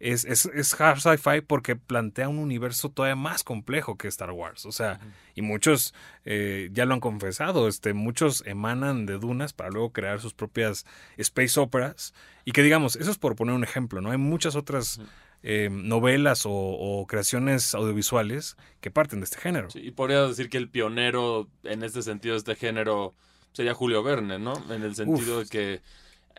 es, 0.00 0.24
es, 0.24 0.46
es 0.46 0.78
hard 0.78 0.98
sci-fi 1.00 1.40
porque 1.40 1.76
plantea 1.76 2.28
un 2.28 2.38
universo 2.38 2.90
todavía 2.90 3.16
más 3.16 3.42
complejo 3.42 3.96
que 3.96 4.08
Star 4.08 4.32
Wars. 4.32 4.66
O 4.66 4.72
sea, 4.72 5.00
y 5.34 5.40
muchos 5.40 5.94
eh, 6.24 6.68
ya 6.72 6.84
lo 6.84 6.94
han 6.94 7.00
confesado, 7.00 7.68
este, 7.68 7.94
muchos 7.94 8.42
emanan 8.46 9.06
de 9.06 9.18
Dunas 9.18 9.52
para 9.52 9.70
luego 9.70 9.92
crear 9.92 10.20
sus 10.20 10.34
propias 10.34 10.84
space 11.16 11.58
operas. 11.58 12.12
Y 12.44 12.52
que 12.52 12.62
digamos, 12.62 12.96
eso 12.96 13.10
es 13.10 13.16
por 13.16 13.34
poner 13.34 13.54
un 13.54 13.64
ejemplo, 13.64 14.02
¿no? 14.02 14.10
Hay 14.10 14.18
muchas 14.18 14.56
otras 14.56 15.00
eh, 15.42 15.70
novelas 15.70 16.44
o, 16.44 16.52
o 16.52 17.06
creaciones 17.06 17.74
audiovisuales 17.74 18.56
que 18.82 18.90
parten 18.90 19.20
de 19.20 19.24
este 19.24 19.38
género. 19.38 19.70
Sí, 19.70 19.80
y 19.80 19.90
podría 19.90 20.26
decir 20.26 20.50
que 20.50 20.58
el 20.58 20.68
pionero 20.68 21.48
en 21.62 21.82
este 21.82 22.02
sentido 22.02 22.34
de 22.34 22.38
este 22.38 22.56
género 22.56 23.14
sería 23.52 23.72
Julio 23.72 24.02
Verne, 24.02 24.38
¿no? 24.38 24.52
En 24.70 24.82
el 24.82 24.94
sentido 24.94 25.38
Uf. 25.38 25.44
de 25.44 25.48
que 25.48 25.80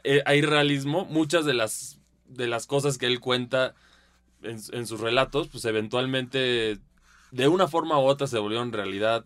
eh, 0.04 0.22
hay 0.26 0.42
realismo, 0.42 1.06
muchas 1.06 1.46
de 1.46 1.54
las, 1.54 2.00
de 2.28 2.48
las 2.48 2.68
cosas 2.68 2.98
que 2.98 3.06
él 3.08 3.20
cuenta 3.20 3.74
en, 4.44 4.60
en 4.72 4.86
sus 4.88 5.00
relatos, 5.00 5.48
pues 5.48 5.66
eventualmente 5.66 6.80
de 7.32 7.48
una 7.48 7.68
forma 7.68 8.00
u 8.00 8.04
otra 8.04 8.28
se 8.28 8.38
volvieron 8.40 8.72
realidad. 8.72 9.26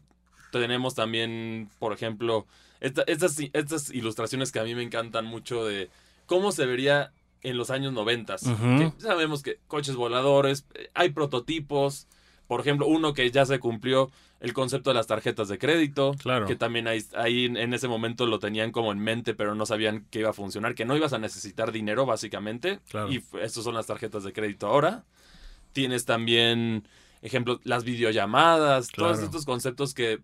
Tenemos 0.52 0.96
también, 0.96 1.70
por 1.80 1.94
ejemplo, 1.94 2.48
esta- 2.80 3.04
estas, 3.08 3.38
estas 3.54 3.92
ilustraciones 3.92 4.52
que 4.52 4.60
a 4.60 4.64
mí 4.64 4.74
me 4.76 4.84
encantan 4.84 5.26
mucho 5.26 5.66
de 5.66 5.90
cómo 6.26 6.52
se 6.52 6.66
vería 6.66 7.12
en 7.44 7.58
los 7.58 7.70
años 7.70 7.94
noventas. 7.94 8.44
Ujú. 8.44 8.58
Que 8.80 8.94
sabemos 9.02 9.44
que 9.44 9.60
coches 9.68 9.96
voladores, 9.96 10.66
eh, 10.74 10.90
hay 10.94 11.10
prototipos, 11.10 12.08
por 12.48 12.62
ejemplo, 12.62 12.88
uno 12.88 13.14
que 13.14 13.30
ya 13.32 13.46
se 13.46 13.60
cumplió, 13.60 14.10
el 14.40 14.54
concepto 14.54 14.90
de 14.92 14.94
las 14.94 15.08
tarjetas 15.08 15.48
de 15.50 15.58
crédito, 15.58 16.14
Claro. 16.18 16.46
que 16.48 16.56
también 16.56 16.88
ahí, 16.88 17.04
ahí 17.16 17.46
en- 17.46 17.74
ese 17.74 17.88
momento 17.88 18.26
lo 18.26 18.40
tenían 18.40 18.72
como 18.72 18.92
en 18.92 19.00
mente, 19.00 19.34
pero 19.34 19.54
no 19.56 19.66
sabían 19.66 20.06
que 20.12 20.20
iba 20.20 20.30
a 20.30 20.34
funcionar, 20.34 20.76
que 20.76 20.86
no 20.86 20.96
ibas 20.96 21.12
a 21.14 21.20
necesitar 21.20 21.72
dinero 21.72 22.06
básicamente, 22.06 22.80
Claro. 22.90 23.12
y 23.12 23.24
estos 23.42 23.64
son 23.66 23.74
las 23.76 23.88
tarjetas 23.88 24.24
de 24.24 24.32
crédito 24.32 24.68
ahora. 24.68 25.04
Tienes 25.74 26.06
también, 26.06 26.88
ejemplo, 27.22 27.60
las 27.64 27.84
videollamadas, 27.84 28.88
todos 28.90 29.20
estos 29.20 29.46
conceptos 29.46 29.94
que 29.94 30.20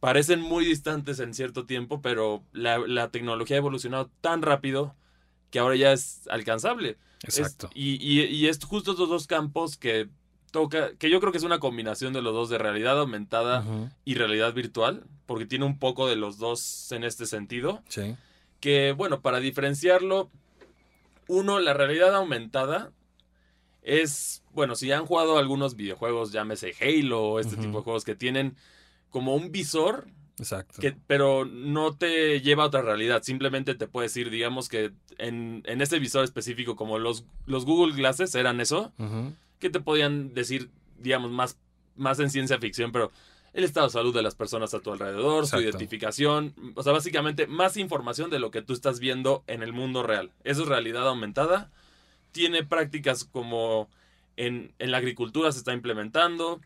parecen 0.00 0.40
muy 0.40 0.64
distantes 0.64 1.20
en 1.20 1.34
cierto 1.34 1.66
tiempo, 1.66 2.00
pero 2.00 2.42
la, 2.52 2.78
la 2.78 3.10
tecnología 3.10 3.56
ha 3.56 3.58
evolucionado 3.58 4.10
tan 4.22 4.40
rápido 4.40 4.94
que 5.50 5.58
ahora 5.58 5.76
ya 5.76 5.92
es 5.92 6.26
alcanzable. 6.30 6.96
Exacto. 7.22 7.68
y, 7.74 7.96
y, 8.02 8.22
y 8.24 8.46
es 8.48 8.64
justo 8.64 8.92
estos 8.92 9.10
dos 9.10 9.26
campos 9.26 9.76
que 9.76 10.08
toca, 10.50 10.92
que 10.98 11.10
yo 11.10 11.20
creo 11.20 11.32
que 11.32 11.38
es 11.38 11.44
una 11.44 11.58
combinación 11.58 12.12
de 12.12 12.22
los 12.22 12.32
dos, 12.34 12.48
de 12.50 12.58
realidad 12.58 12.98
aumentada 12.98 13.64
y 14.04 14.14
realidad 14.14 14.52
virtual, 14.54 15.04
porque 15.26 15.46
tiene 15.46 15.64
un 15.64 15.78
poco 15.78 16.08
de 16.08 16.16
los 16.16 16.38
dos 16.38 16.90
en 16.92 17.04
este 17.04 17.26
sentido. 17.26 17.82
Sí. 17.88 18.16
Que 18.60 18.92
bueno, 18.92 19.20
para 19.20 19.40
diferenciarlo, 19.40 20.30
uno, 21.28 21.60
la 21.60 21.72
realidad 21.74 22.14
aumentada 22.14 22.90
es, 23.82 24.42
bueno, 24.52 24.74
si 24.74 24.92
han 24.92 25.06
jugado 25.06 25.38
algunos 25.38 25.76
videojuegos, 25.76 26.32
llámese 26.32 26.74
Halo 26.80 27.22
o 27.22 27.40
este 27.40 27.56
tipo 27.56 27.78
de 27.78 27.84
juegos 27.84 28.04
que 28.04 28.14
tienen 28.14 28.56
como 29.10 29.34
un 29.34 29.50
visor, 29.50 30.06
Exacto. 30.38 30.80
que, 30.80 30.94
pero 31.06 31.44
no 31.44 31.96
te 31.96 32.40
lleva 32.40 32.64
a 32.64 32.66
otra 32.66 32.82
realidad, 32.82 33.22
simplemente 33.22 33.74
te 33.74 33.86
puedes 33.88 34.16
ir, 34.16 34.30
digamos 34.30 34.68
que 34.68 34.92
en, 35.18 35.62
en 35.66 35.80
este 35.80 35.98
visor 35.98 36.24
específico, 36.24 36.76
como 36.76 36.98
los, 36.98 37.24
los 37.46 37.64
Google 37.64 37.94
Glasses 37.94 38.34
eran 38.34 38.60
eso, 38.60 38.92
Ujú. 38.98 39.32
Que 39.60 39.70
te 39.70 39.80
podían 39.80 40.34
decir, 40.34 40.70
digamos, 40.98 41.30
más, 41.30 41.58
más 41.94 42.18
en 42.18 42.30
ciencia 42.30 42.58
ficción, 42.58 42.90
pero 42.90 43.12
el 43.52 43.64
estado 43.64 43.86
de 43.86 43.92
salud 43.92 44.14
de 44.14 44.22
las 44.22 44.34
personas 44.34 44.74
a 44.74 44.80
tu 44.80 44.92
alrededor, 44.92 45.46
su 45.46 45.60
identificación, 45.60 46.54
o 46.74 46.82
sea, 46.82 46.92
básicamente 46.92 47.46
más 47.46 47.76
información 47.76 48.30
de 48.30 48.38
lo 48.38 48.50
que 48.50 48.62
tú 48.62 48.72
estás 48.72 49.00
viendo 49.00 49.44
en 49.46 49.62
el 49.62 49.72
mundo 49.72 50.02
real. 50.02 50.32
Eso 50.44 50.62
es 50.62 50.68
realidad 50.68 51.06
aumentada. 51.06 51.70
Tiene 52.32 52.64
prácticas 52.64 53.24
como 53.24 53.88
en, 54.36 54.72
en 54.78 54.90
la 54.90 54.98
agricultura 54.98 55.52
se 55.52 55.58
está 55.58 55.72
implementando. 55.72 56.60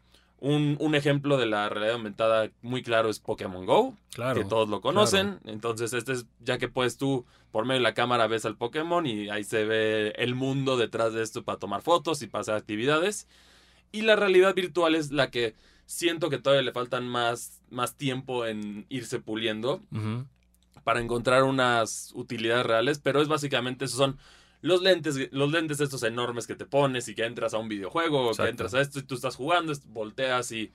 Un, 0.47 0.77
un 0.79 0.95
ejemplo 0.95 1.39
de 1.39 1.47
la 1.47 1.69
realidad 1.71 1.95
aumentada 1.95 2.51
muy 2.61 2.83
claro 2.83 3.09
es 3.09 3.19
Pokémon 3.19 3.65
Go, 3.65 3.95
Claro. 4.15 4.39
que 4.41 4.45
todos 4.47 4.69
lo 4.69 4.81
conocen. 4.83 5.39
Entonces, 5.47 5.93
este 5.95 6.13
es, 6.13 6.27
ya 6.41 6.59
que 6.59 6.69
puedes 6.69 6.99
tú, 6.99 7.25
por 7.51 7.65
medio 7.65 7.79
de 7.81 7.85
la 7.85 7.95
cámara, 7.95 8.27
ves 8.27 8.45
al 8.45 8.57
Pokémon 8.57 9.07
y 9.07 9.31
ahí 9.31 9.43
se 9.45 9.65
ve 9.65 10.11
el 10.19 10.35
mundo 10.35 10.77
detrás 10.77 11.15
de 11.15 11.23
esto 11.23 11.45
para 11.45 11.59
tomar 11.59 11.81
fotos 11.81 12.21
y 12.21 12.27
para 12.27 12.43
hacer 12.43 12.55
actividades. 12.57 13.27
Y 13.91 14.03
la 14.03 14.17
realidad 14.17 14.55
virtual 14.55 14.95
es 14.95 15.13
la 15.13 15.31
que 15.31 15.55
siento 15.87 16.29
que 16.29 16.39
todavía 16.39 16.63
le 16.63 16.73
faltan 16.73 17.09
más, 17.09 17.63
más 17.71 17.95
tiempo 17.97 18.45
en 18.47 18.85
irse 18.91 19.21
puliendo 19.21 19.81
para 20.83 21.01
encontrar 21.01 21.45
unas 21.45 22.13
utilidades 22.15 22.67
reales, 22.67 22.99
pero 22.99 23.23
es 23.23 23.29
básicamente 23.29 23.87
esos 23.87 23.97
son 23.97 24.19
los 24.65 24.81
lentes, 24.81 25.29
los 25.31 25.53
lentes 25.53 25.79
estos 25.81 26.03
enormes 26.05 26.47
que 26.47 26.55
te 26.55 26.65
pones 26.65 27.07
y 27.09 27.15
que 27.15 27.27
entras 27.27 27.53
a 27.53 27.59
un 27.59 27.69
videojuego, 27.69 28.23
o 28.23 28.25
que 28.25 28.31
Exacto. 28.31 28.51
entras 28.51 28.73
a 28.73 28.81
esto 28.81 28.99
y 28.99 29.03
tú 29.03 29.15
estás 29.15 29.37
jugando, 29.37 29.75
volteas 29.89 30.53
y, 30.53 30.73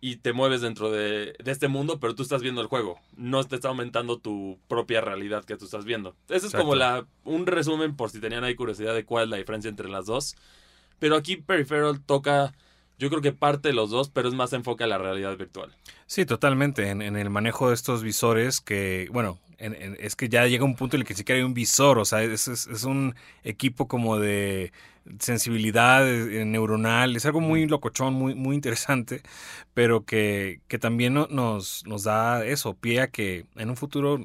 y 0.00 0.16
te 0.16 0.32
mueves 0.32 0.62
dentro 0.62 0.90
de, 0.90 1.34
de 1.38 1.50
este 1.52 1.68
mundo, 1.68 2.00
pero 2.00 2.14
tú 2.14 2.22
estás 2.22 2.40
viendo 2.40 2.62
el 2.62 2.68
juego, 2.68 2.98
no 3.18 3.44
te 3.44 3.56
está 3.56 3.68
aumentando 3.68 4.18
tu 4.18 4.58
propia 4.66 5.02
realidad 5.02 5.44
que 5.44 5.58
tú 5.58 5.66
estás 5.66 5.84
viendo. 5.84 6.16
Ese 6.30 6.46
es 6.46 6.54
como 6.54 6.74
la, 6.74 7.06
un 7.24 7.44
resumen 7.44 7.96
por 7.96 8.08
si 8.08 8.18
tenían 8.18 8.44
ahí 8.44 8.54
curiosidad 8.54 8.94
de 8.94 9.04
cuál 9.04 9.24
es 9.24 9.30
la 9.30 9.36
diferencia 9.36 9.68
entre 9.68 9.90
las 9.90 10.06
dos. 10.06 10.34
Pero 10.98 11.14
aquí 11.14 11.36
Peripheral 11.36 12.00
toca, 12.00 12.54
yo 12.98 13.10
creo 13.10 13.20
que 13.20 13.32
parte 13.32 13.68
de 13.68 13.74
los 13.74 13.90
dos, 13.90 14.08
pero 14.08 14.28
es 14.28 14.34
más 14.34 14.54
enfoque 14.54 14.84
a 14.84 14.86
la 14.86 14.96
realidad 14.96 15.36
virtual. 15.36 15.76
Sí, 16.06 16.24
totalmente. 16.24 16.88
En, 16.88 17.02
en 17.02 17.16
el 17.18 17.28
manejo 17.28 17.68
de 17.68 17.74
estos 17.74 18.02
visores 18.02 18.62
que, 18.62 19.06
bueno, 19.12 19.38
en- 19.58 19.74
en- 19.74 19.96
es 20.00 20.16
que 20.16 20.28
ya 20.28 20.46
llega 20.46 20.64
un 20.64 20.76
punto 20.76 20.96
en 20.96 21.02
el 21.02 21.06
que 21.06 21.14
siquiera 21.14 21.38
hay 21.38 21.44
un 21.44 21.54
visor, 21.54 21.98
o 21.98 22.04
sea, 22.04 22.22
es, 22.22 22.48
es- 22.48 22.66
es 22.68 22.84
un 22.84 23.14
equipo 23.44 23.88
como 23.88 24.18
de 24.18 24.72
sensibilidad 25.20 26.06
eh, 26.08 26.44
neuronal, 26.44 27.16
es 27.16 27.24
algo 27.26 27.40
muy 27.40 27.66
locochón, 27.66 28.14
muy, 28.14 28.34
muy 28.34 28.54
interesante, 28.56 29.22
pero 29.74 30.04
que, 30.04 30.60
que 30.68 30.78
también 30.78 31.14
no- 31.14 31.26
nos, 31.30 31.84
nos 31.86 32.04
da 32.04 32.44
eso, 32.46 32.74
pie 32.74 33.00
a 33.02 33.08
que 33.10 33.46
en 33.56 33.70
un 33.70 33.76
futuro 33.76 34.20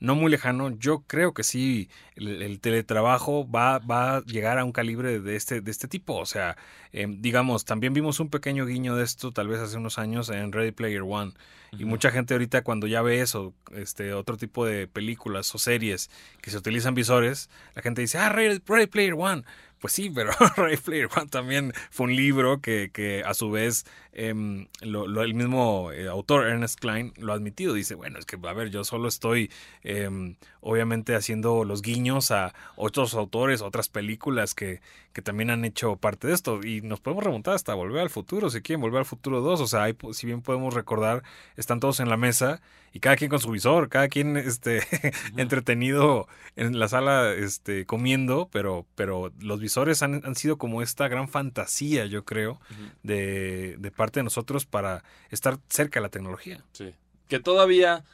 no 0.00 0.14
muy 0.14 0.30
lejano, 0.30 0.70
yo 0.78 1.04
creo 1.06 1.32
que 1.34 1.42
sí, 1.42 1.88
el, 2.16 2.42
el 2.42 2.60
teletrabajo 2.60 3.48
va, 3.50 3.78
va 3.78 4.16
a 4.16 4.20
llegar 4.22 4.58
a 4.58 4.64
un 4.64 4.72
calibre 4.72 5.20
de 5.20 5.36
este, 5.36 5.60
de 5.60 5.70
este 5.70 5.88
tipo. 5.88 6.16
O 6.16 6.26
sea, 6.26 6.56
eh, 6.92 7.06
digamos, 7.08 7.64
también 7.64 7.94
vimos 7.94 8.20
un 8.20 8.30
pequeño 8.30 8.66
guiño 8.66 8.96
de 8.96 9.04
esto 9.04 9.32
tal 9.32 9.48
vez 9.48 9.60
hace 9.60 9.76
unos 9.76 9.98
años 9.98 10.28
en 10.30 10.52
Ready 10.52 10.72
Player 10.72 11.02
One. 11.02 11.32
Y 11.78 11.84
mucha 11.84 12.10
gente 12.10 12.34
ahorita 12.34 12.62
cuando 12.62 12.86
ya 12.86 13.02
ve 13.02 13.20
eso, 13.20 13.52
este, 13.72 14.14
otro 14.14 14.36
tipo 14.36 14.64
de 14.64 14.86
películas 14.86 15.52
o 15.54 15.58
series 15.58 16.10
que 16.40 16.50
se 16.50 16.56
utilizan 16.58 16.94
visores, 16.94 17.50
la 17.74 17.82
gente 17.82 18.00
dice, 18.00 18.18
ah, 18.18 18.28
Ready, 18.28 18.62
Ready 18.66 18.86
Player 18.86 19.14
One. 19.14 19.42
Pues 19.84 19.92
sí, 19.92 20.08
pero 20.08 20.30
Ready 20.56 20.78
Player 20.78 21.08
One 21.14 21.26
también 21.28 21.74
fue 21.90 22.04
un 22.06 22.16
libro 22.16 22.62
que, 22.62 22.90
que 22.90 23.22
a 23.22 23.34
su 23.34 23.50
vez 23.50 23.84
em, 24.14 24.66
lo, 24.80 25.06
lo- 25.06 25.20
el 25.20 25.34
mismo 25.34 25.92
eh, 25.92 26.08
autor, 26.08 26.46
Ernest 26.46 26.80
Klein, 26.80 27.12
lo 27.18 27.32
ha 27.32 27.36
admitido. 27.36 27.74
Dice, 27.74 27.94
bueno, 27.94 28.18
es 28.18 28.24
que, 28.24 28.38
a 28.42 28.52
ver, 28.54 28.70
yo 28.70 28.82
solo 28.84 29.08
estoy 29.08 29.50
em, 29.82 30.36
obviamente 30.62 31.14
haciendo 31.14 31.64
los 31.64 31.82
guiños 31.82 32.30
a 32.30 32.54
otros 32.76 33.12
autores, 33.12 33.60
otras 33.60 33.90
películas 33.90 34.54
que, 34.54 34.80
que 35.12 35.20
también 35.20 35.50
han 35.50 35.66
hecho 35.66 35.96
parte 35.96 36.28
de 36.28 36.32
esto. 36.32 36.60
Y 36.64 36.80
nos 36.80 37.00
podemos 37.00 37.22
remontar 37.22 37.52
hasta 37.54 37.74
Volver 37.74 38.00
al 38.00 38.08
Futuro, 38.10 38.48
si 38.48 38.62
quieren, 38.62 38.80
Volver 38.80 39.00
al 39.00 39.04
Futuro 39.04 39.42
2. 39.42 39.60
O 39.60 39.66
sea, 39.66 39.82
hay, 39.82 39.94
si 40.12 40.26
bien 40.26 40.40
podemos 40.40 40.72
recordar, 40.72 41.22
están 41.58 41.80
todos 41.80 42.00
en 42.00 42.08
la 42.08 42.16
mesa 42.16 42.62
y 42.94 43.00
cada 43.00 43.16
quien 43.16 43.28
con 43.28 43.40
su 43.40 43.50
visor, 43.50 43.88
cada 43.88 44.06
quien 44.06 44.36
este, 44.36 44.80
entretenido 45.36 46.28
en 46.54 46.78
la 46.78 46.86
sala 46.86 47.32
este, 47.32 47.86
comiendo, 47.86 48.48
pero, 48.52 48.86
pero 48.94 49.32
los 49.40 49.58
visores 49.58 50.00
han, 50.04 50.22
han 50.24 50.36
sido 50.36 50.58
como 50.58 50.80
esta 50.80 51.08
gran 51.08 51.28
fantasía, 51.28 52.06
yo 52.06 52.24
creo, 52.24 52.60
de, 53.02 53.76
de 53.78 53.90
parte 53.90 54.20
de 54.20 54.24
nosotros 54.24 54.64
para 54.64 55.02
estar 55.30 55.58
cerca 55.68 55.98
de 55.98 56.04
la 56.04 56.08
tecnología. 56.08 56.62
Sí. 56.70 56.94
Que 57.28 57.40
todavía, 57.40 58.04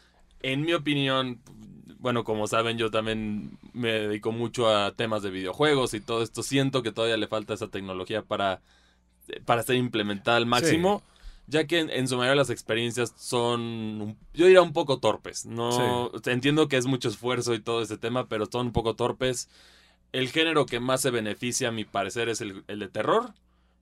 en 0.40 0.62
mi 0.62 0.72
opinión, 0.72 1.40
bueno, 1.98 2.24
como 2.24 2.46
saben, 2.46 2.78
yo 2.78 2.90
también 2.90 3.58
me 3.74 3.92
dedico 3.92 4.32
mucho 4.32 4.74
a 4.74 4.92
temas 4.92 5.22
de 5.22 5.28
videojuegos 5.28 5.92
y 5.92 6.00
todo 6.00 6.22
esto. 6.22 6.42
Siento 6.42 6.82
que 6.82 6.90
todavía 6.90 7.18
le 7.18 7.26
falta 7.26 7.52
esa 7.52 7.68
tecnología 7.68 8.22
para, 8.22 8.62
para 9.44 9.62
ser 9.62 9.76
implementada 9.76 10.38
al 10.38 10.46
máximo. 10.46 11.02
Ya 11.46 11.66
que 11.66 11.80
en, 11.80 11.90
en 11.90 12.06
su 12.06 12.16
mayoría 12.16 12.36
las 12.36 12.50
experiencias 12.50 13.12
son, 13.16 14.16
yo 14.34 14.46
diría 14.46 14.62
un 14.62 14.72
poco 14.72 15.00
torpes. 15.00 15.46
No 15.46 16.10
entiendo 16.26 16.68
que 16.68 16.76
es 16.76 16.86
mucho 16.86 17.08
esfuerzo 17.08 17.54
y 17.54 17.60
todo 17.60 17.82
ese 17.82 17.98
tema, 17.98 18.28
pero 18.28 18.46
son 18.46 18.68
un 18.68 18.72
poco 18.72 18.94
torpes. 18.94 19.48
El 20.12 20.28
género 20.28 20.66
que 20.66 20.80
más 20.80 21.00
se 21.00 21.10
beneficia, 21.10 21.68
a 21.68 21.72
mi 21.72 21.84
parecer, 21.84 22.28
es 22.28 22.40
el, 22.40 22.64
el 22.68 22.78
de 22.78 22.88
terror. 22.88 23.34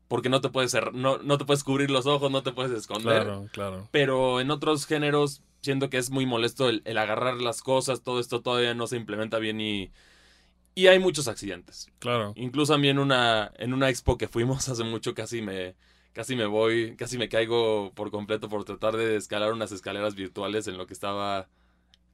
Porque 0.08 0.30
no 0.30 0.40
te 0.40 0.48
puedes 0.48 0.74
no, 0.94 1.18
no 1.18 1.36
te 1.36 1.44
puedes 1.44 1.62
cubrir 1.62 1.90
los 1.90 2.06
ojos, 2.06 2.30
no 2.30 2.42
te 2.42 2.52
puedes 2.52 2.72
esconder 2.72 3.28
claro. 3.52 3.88
pero 3.90 4.40
en 4.40 4.50
otros 4.50 4.86
géneros 4.86 5.42
siento 5.60 5.90
que 5.90 5.98
es 5.98 6.08
muy 6.08 6.24
molesto 6.24 6.70
el, 6.70 6.80
el 6.86 6.96
agarrar 6.96 7.36
las 7.42 7.60
cosas, 7.60 8.02
todo 8.02 8.18
esto 8.18 8.40
todavía 8.40 8.72
no 8.72 8.86
se 8.86 8.96
implementa 8.96 9.38
bien 9.38 9.60
y, 9.60 9.90
y 10.74 10.86
hay 10.86 10.98
muchos 10.98 11.28
accidentes. 11.28 11.90
Claro. 11.98 12.32
Incluso 12.36 12.72
a 12.72 12.78
mí 12.78 12.88
en 12.88 12.98
una, 12.98 13.52
en 13.58 13.74
una 13.74 13.90
expo 13.90 14.16
que 14.16 14.28
fuimos 14.28 14.68
hace 14.70 14.84
mucho 14.84 15.14
casi 15.14 15.42
me, 15.42 15.74
casi 16.18 16.34
me 16.34 16.46
voy, 16.46 16.96
casi 16.96 17.16
me 17.16 17.28
caigo 17.28 17.92
por 17.94 18.10
completo 18.10 18.48
por 18.48 18.64
tratar 18.64 18.96
de 18.96 19.14
escalar 19.14 19.52
unas 19.52 19.70
escaleras 19.70 20.16
virtuales 20.16 20.66
en 20.66 20.76
lo 20.76 20.84
que 20.84 20.92
estaba 20.92 21.46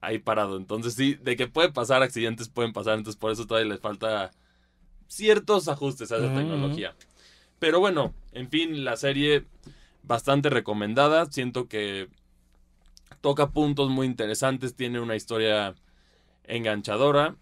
ahí 0.02 0.18
parado. 0.18 0.58
Entonces 0.58 0.92
sí, 0.92 1.14
de 1.14 1.37
que 1.37 1.46
puede 1.46 1.73
pasar 1.73 2.02
accidentes, 2.02 2.50
pueden 2.50 2.75
pasar, 2.75 2.99
entonces 2.99 3.18
por 3.18 3.32
eso 3.32 3.46
todavía 3.46 3.73
les 3.73 3.80
falta 3.80 4.30
ciertos 5.06 5.68
ajustes 5.68 6.12
a 6.12 6.18
esa 6.18 6.34
tecnología. 6.34 6.94
Pero 7.58 7.80
bueno, 7.80 8.12
en 8.32 8.50
fin, 8.50 8.84
la 8.84 8.99
serie 8.99 9.46
bastante 10.02 10.50
recomendada. 10.50 11.25
Siento 11.32 11.66
que 11.66 12.11
toca 13.23 13.52
puntos 13.52 13.88
muy 13.88 14.06
interesantes, 14.06 14.76
tiene 14.76 15.00
una 15.00 15.16
historia 15.16 15.76
enganchadora. 16.42 17.37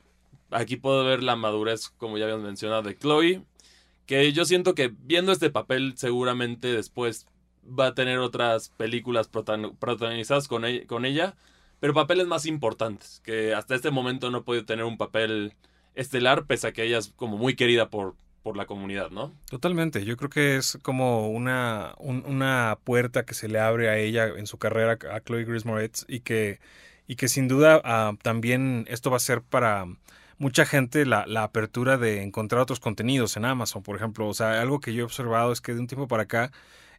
Aquí 0.53 0.77
puedo 0.77 1.05
ver 1.05 1.25
la 1.25 1.35
madurez, 1.35 1.89
como 1.89 2.19
ya 2.19 2.27
habíamos 2.27 2.45
mencionado, 2.47 2.83
de 2.83 2.97
Chloe. 2.97 3.43
Que 4.07 4.33
yo 4.33 4.45
siento 4.45 4.75
que 4.75 4.93
viendo 5.05 5.33
este 5.33 5.51
papel, 5.51 5.95
seguramente 5.97 6.73
después 6.73 7.27
va 7.65 7.89
a 7.89 7.95
tener 7.95 8.19
otras 8.19 8.71
películas 8.71 9.29
protagonizadas 9.29 10.49
con 10.49 10.65
ella, 10.65 10.87
con 10.87 11.05
ella, 11.05 11.35
pero 11.81 11.95
papeles 11.95 12.27
más 12.27 12.47
importantes. 12.47 13.21
Que 13.25 13.55
hasta 13.55 13.75
este 13.75 13.91
momento 13.91 14.31
no 14.31 14.39
ha 14.39 14.45
podido 14.45 14.65
tener 14.65 14.85
un 14.85 14.99
papel 14.99 15.55
estelar, 15.95 16.47
pese 16.47 16.69
a 16.69 16.73
que 16.73 16.85
ella 16.85 16.99
es 16.99 17.13
como 17.17 17.37
muy 17.39 17.55
querida 17.55 17.91
por, 17.91 18.15
por 18.43 18.57
la 18.57 18.67
comunidad, 18.67 19.11
¿no? 19.11 19.33
Totalmente, 19.51 20.05
yo 20.05 20.17
creo 20.17 20.31
que 20.31 20.57
es 20.57 20.79
como 20.83 21.29
una, 21.31 21.95
un- 21.99 22.25
una 22.27 22.79
puerta 22.83 23.25
que 23.25 23.35
se 23.35 23.49
le 23.49 23.61
abre 23.61 23.89
a 23.89 23.99
ella 23.99 24.27
en 24.27 24.47
su 24.47 24.59
carrera, 24.59 24.99
a 25.13 25.21
Chloe 25.21 25.45
Grace 25.45 25.69
Moretz, 25.69 26.05
y 26.09 26.21
que, 26.21 26.59
y 27.07 27.17
que 27.17 27.29
sin 27.29 27.47
duda 27.47 27.81
ah, 27.85 28.15
también 28.23 28.85
esto 28.89 29.11
va 29.11 29.19
a 29.19 29.21
ser 29.21 29.43
para 29.43 29.87
mucha 30.43 30.67
gente 30.67 31.07
la, 31.07 31.25
la 31.27 31.45
apertura 31.45 31.97
de 31.99 32.23
encontrar 32.25 32.61
otros 32.63 32.81
contenidos 32.81 33.37
en 33.37 33.45
Amazon, 33.45 33.83
por 33.85 33.95
ejemplo. 33.97 34.27
O 34.29 34.35
sea, 34.35 34.61
algo 34.61 34.81
que 34.81 34.93
yo 34.93 35.03
he 35.03 35.05
observado 35.05 35.53
es 35.53 35.61
que 35.61 35.73
de 35.73 35.79
un 35.81 35.87
tiempo 35.87 36.09
para 36.09 36.25
acá, 36.25 36.51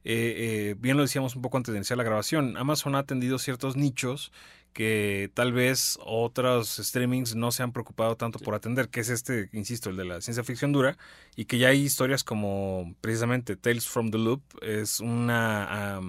eh, 0.05 0.71
eh, 0.71 0.75
bien 0.79 0.95
lo 0.95 1.03
decíamos 1.03 1.35
un 1.35 1.41
poco 1.41 1.57
antes 1.57 1.73
de 1.73 1.77
iniciar 1.77 1.97
la 1.97 2.05
grabación, 2.05 2.55
Amazon 2.55 2.95
ha 2.95 2.99
atendido 2.99 3.37
ciertos 3.39 3.75
nichos 3.75 4.31
que 4.71 5.29
tal 5.33 5.51
vez 5.51 5.99
otros 6.05 6.77
streamings 6.81 7.35
no 7.35 7.51
se 7.51 7.63
han 7.63 7.73
preocupado 7.73 8.15
tanto 8.15 8.39
Sí. 8.39 8.45
por 8.45 8.55
atender, 8.55 8.87
que 8.89 9.01
es 9.01 9.09
este, 9.09 9.49
insisto, 9.51 9.89
el 9.89 9.97
de 9.97 10.05
la 10.05 10.21
ciencia 10.21 10.43
ficción 10.45 10.71
dura, 10.71 10.97
y 11.35 11.45
que 11.45 11.57
ya 11.57 11.67
hay 11.67 11.81
historias 11.81 12.23
como 12.23 12.95
precisamente 13.01 13.55
Tales 13.57 13.87
from 13.87 14.09
the 14.09 14.17
Loop, 14.17 14.41
es 14.61 14.99
una 15.01 15.99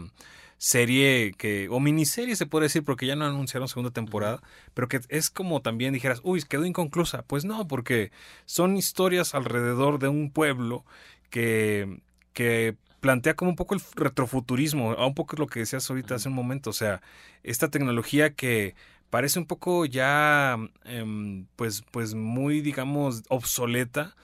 serie 0.65 1.35
que, 1.37 1.69
o 1.69 1.79
miniserie 1.79 2.37
se 2.37 2.47
puede 2.47 2.65
decir, 2.65 2.85
porque 2.85 3.05
ya 3.07 3.17
no 3.17 3.27
anunciaron 3.27 3.69
segunda 3.69 3.91
temporada, 3.91 4.41
pero 4.73 4.89
que 4.89 5.01
es 5.11 5.29
como 5.29 5.61
también 5.61 5.93
dijeras, 5.93 6.23
uy, 6.25 6.43
quedó 6.43 6.65
inconclusa. 6.65 7.23
Pues 7.23 7.45
no, 7.45 7.69
porque 7.69 8.13
son 8.47 8.79
historias 8.79 9.35
alrededor 9.35 9.99
de 9.99 10.09
un 10.09 10.31
pueblo 10.31 10.87
que, 11.29 12.01
que 12.33 12.77
plantea 13.01 13.35
como 13.35 13.51
un 13.51 13.57
poco 13.57 13.75
el 13.75 13.83
retrofuturismo, 13.95 14.95
un 14.95 15.15
poco 15.15 15.37
lo 15.37 15.49
que 15.49 15.61
decías 15.61 15.91
ahorita 15.91 16.15
hace 16.15 16.31
un 16.31 16.35
momento, 16.35 16.71
o 16.71 16.73
sea, 16.73 17.03
esta 17.43 17.69
tecnología 17.69 18.33
que 18.33 18.75
parece 19.11 19.39
un 19.39 19.47
poco 19.47 19.85
ya, 19.85 20.57
em, 20.85 21.45
pues, 21.57 21.85
pues 21.91 22.15
muy, 22.15 22.63
digamos, 22.63 23.23
obsoleta, 23.29 24.17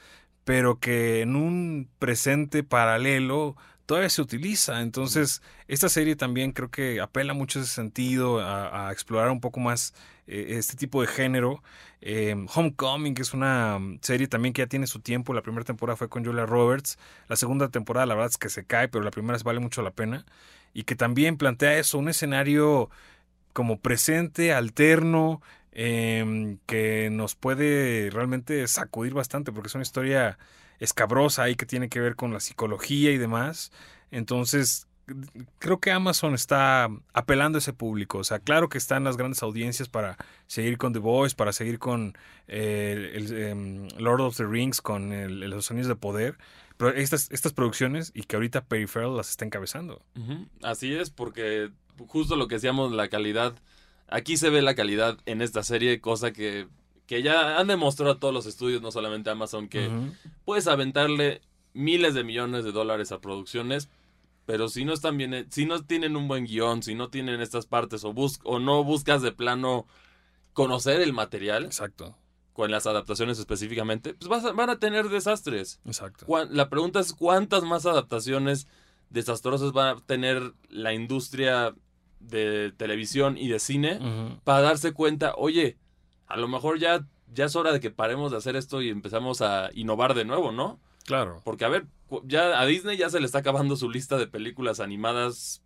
pero 0.45 0.79
que 0.81 1.21
en 1.21 1.37
un 1.37 1.91
presente 1.99 2.63
paralelo 2.65 3.57
todavía 3.91 4.09
se 4.09 4.23
utiliza. 4.23 4.83
Entonces, 4.83 5.43
esta 5.67 5.89
serie 5.89 6.15
también 6.15 6.53
creo 6.53 6.71
que 6.71 7.01
apela 7.01 7.35
mucho 7.35 7.59
ese 7.59 7.69
sentido, 7.69 8.39
a, 8.39 8.93
explorar 8.93 9.33
un 9.33 9.41
poco 9.41 9.59
más 9.59 9.95
eh, 10.29 10.59
este 10.59 10.77
tipo 10.77 11.01
de 11.01 11.09
género. 11.09 11.61
Em, 12.01 12.47
Homecoming, 12.55 13.15
que 13.15 13.23
es 13.23 13.35
una 13.35 13.81
serie 14.01 14.29
también 14.29 14.55
que 14.55 14.63
ya 14.63 14.69
tiene 14.69 14.87
su 14.87 15.01
tiempo. 15.01 15.35
La 15.35 15.43
primera 15.43 15.65
temporada 15.65 15.97
fue 15.97 16.09
con 16.09 16.25
Julia 16.25 16.47
Roberts. 16.47 17.01
La 17.27 17.35
segunda 17.35 17.69
temporada, 17.69 18.07
la 18.07 18.15
verdad 18.15 18.31
es 18.31 18.39
que 18.39 18.49
se 18.49 18.65
cae, 18.65 18.87
pero 18.87 19.03
la 19.03 19.11
primera 19.11 19.37
vale 19.43 19.59
mucho 19.59 19.83
la 19.83 19.91
pena. 19.91 20.25
Y 20.73 20.85
que 20.85 20.95
también 20.95 21.37
plantea 21.37 21.77
eso, 21.77 21.99
un 21.99 22.09
escenario 22.09 22.91
como 23.53 23.81
presente, 23.81 24.53
alterno, 24.53 25.43
em, 25.73 26.59
que 26.67 27.09
nos 27.11 27.35
puede 27.35 28.11
realmente 28.13 28.69
sacudir 28.69 29.15
bastante, 29.15 29.51
porque 29.51 29.67
es 29.67 29.75
una 29.75 29.83
historia 29.83 30.39
escabrosa 30.81 31.45
ahí 31.45 31.55
que 31.55 31.67
tiene 31.67 31.89
que 31.89 32.01
ver 32.01 32.17
con 32.17 32.33
la 32.33 32.41
psicología 32.41 33.13
y 33.13 33.19
demás. 33.19 33.71
Entonces, 34.11 34.89
creo 35.59 35.79
que 35.79 35.91
Amazon 35.91 36.35
está 36.35 36.89
apelando 37.13 37.59
a 37.59 37.61
ese 37.61 37.73
público. 37.73 38.19
O 38.19 38.25
sea, 38.25 38.39
claro 38.39 38.69
que 38.69 38.79
están 38.79 39.05
las 39.05 39.17
grandes 39.17 39.43
audiencias 39.43 39.89
para 39.89 40.17
seguir 40.47 40.79
con 40.79 40.93
The 40.93 40.99
Voice, 40.99 41.37
para 41.37 41.53
seguir 41.53 41.79
con 41.79 42.17
eh, 42.49 43.13
el, 43.15 43.43
em, 43.43 43.89
Lord 43.99 44.21
of 44.21 44.37
the 44.37 44.47
Rings, 44.47 44.81
con 44.81 45.51
los 45.51 45.67
sonidos 45.67 45.89
de 45.89 45.97
poder. 45.97 46.39
Pero 46.77 46.93
estas, 46.93 47.31
estas 47.31 47.53
producciones 47.53 48.11
y 48.15 48.23
que 48.23 48.37
ahorita 48.37 48.65
Peripheral 48.65 49.17
las 49.17 49.31
está 49.31 49.45
encabezando. 49.45 50.03
Así 50.63 50.95
es, 50.95 51.11
porque 51.11 51.71
justo 52.07 52.37
lo 52.37 52.49
que 52.49 52.55
decíamos, 52.57 52.93
la 52.93 53.09
calidad. 53.09 53.55
Aquí 54.09 54.37
se 54.37 54.51
ve 54.51 54.63
la 54.63 54.75
calidad 54.75 55.19
en 55.27 55.43
esta 55.43 55.63
serie, 55.63 56.01
cosa 56.01 56.33
que, 56.33 56.67
que 57.11 57.25
ya 57.25 57.59
han 57.59 57.67
demostrado 57.67 58.13
a 58.13 58.19
todos 58.21 58.33
los 58.33 58.47
estudios, 58.47 58.83
no 58.83 58.93
solamente 58.93 59.31
Amazon, 59.31 59.69
que 59.69 59.91
puedes 60.45 60.69
aventarle 60.69 61.41
miles 61.73 62.15
de 62.15 62.23
millones 62.23 62.63
de 62.63 62.71
dólares 62.71 63.11
a 63.11 63.21
producciones, 63.21 63.89
pero 64.47 64.69
si 64.69 64.85
no 64.85 64.93
están 64.93 65.19
bien, 65.19 65.49
si 65.51 65.67
no 65.67 65.83
tienen 65.83 66.15
un 66.15 66.29
buen 66.29 66.45
guion, 66.45 66.85
si 66.85 66.95
no 66.95 67.09
tienen 67.09 67.41
estas 67.41 67.67
partes 67.67 68.05
o, 68.05 68.13
bus 68.13 68.39
o 68.45 68.61
no 68.61 68.85
buscas 68.85 69.23
de 69.23 69.33
plano 69.33 69.89
conocer 70.53 71.01
el 71.01 71.13
material. 71.13 71.65
Exacto. 71.65 72.17
Con 72.53 72.71
las 72.71 72.87
adaptaciones 72.87 73.41
específicamente, 73.41 74.15
pues 74.15 74.29
vas 74.29 74.55
van 74.55 74.71
a 74.71 74.79
tener 74.79 75.09
desastres. 75.09 75.81
Exacto. 75.85 76.27
La 76.49 76.69
pregunta 76.69 77.01
es 77.01 77.13
cuántas 77.13 77.65
más 77.65 77.87
adaptaciones 77.87 78.69
desastrosas 79.09 79.73
va 79.77 79.91
a 79.91 79.97
tener 79.97 80.53
la 80.69 80.95
industria 80.95 81.75
de 82.21 82.73
televisión 82.77 83.37
y 83.37 83.49
de 83.49 83.59
cine 83.59 83.99
para 84.45 84.61
darse 84.61 84.93
cuenta, 84.93 85.35
oye, 85.37 85.77
a 86.31 86.37
lo 86.37 86.49
mejor 86.49 86.79
ya, 86.79 87.05
ya 87.33 87.45
es 87.45 87.57
hora 87.57 87.73
de 87.73 87.81
que 87.81 87.91
paremos 87.91 88.31
de 88.31 88.39
hacer 88.39 88.57
esto 88.57 88.81
y 88.81 88.89
empezamos 88.89 89.43
a 89.43 89.69
innovar 89.75 90.15
de 90.15 90.25
nuevo, 90.25 90.53
¿no? 90.53 90.81
Claro. 91.05 91.41
Porque, 91.45 91.65
a 91.65 91.69
ver, 91.69 91.87
ya 92.25 92.61
a 92.61 92.67
Disney 92.67 92.97
ya 92.97 93.11
se 93.11 93.19
le 93.19 93.27
está 93.27 93.39
acabando 93.39 93.75
su 93.77 93.91
lista 93.91 94.17
de 94.17 94.29
películas 94.29 94.79
animadas. 94.79 95.63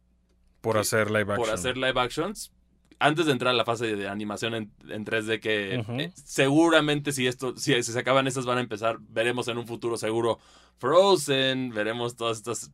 Por 0.63 0.79
hacer 0.79 1.09
live 1.09 1.33
action. 1.33 1.37
Por 1.37 1.51
hacer 1.51 1.77
live 1.77 2.01
actions. 2.01 2.51
Antes 2.99 3.27
de 3.27 3.33
entrar 3.33 3.53
a 3.53 3.57
la 3.57 3.67
fase 3.67 3.95
de 3.95 4.09
animación 4.09 4.55
en, 4.55 4.71
3D, 5.05 5.41
que 5.41 5.75
eh, 5.75 6.13
seguramente 6.15 7.13
si 7.13 7.27
esto, 7.27 7.55
si, 7.57 7.83
se 7.83 7.99
acaban 7.99 8.27
estas 8.27 8.47
van 8.47 8.59
a 8.59 8.63
empezar, 8.63 8.99
veremos 9.01 9.49
en 9.49 9.59
un 9.59 9.67
futuro 9.67 9.99
seguro 9.99 10.39
Frozen, 10.79 11.71
veremos 11.71 12.17
todas 12.17 12.39
estas, 12.39 12.71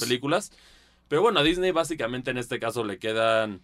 películas. 0.00 0.52
Pero 1.08 1.22
bueno, 1.22 1.40
a 1.40 1.42
Disney 1.42 1.70
básicamente 1.70 2.30
en 2.30 2.38
este 2.38 2.58
caso 2.58 2.84
le 2.84 2.98
quedan 2.98 3.62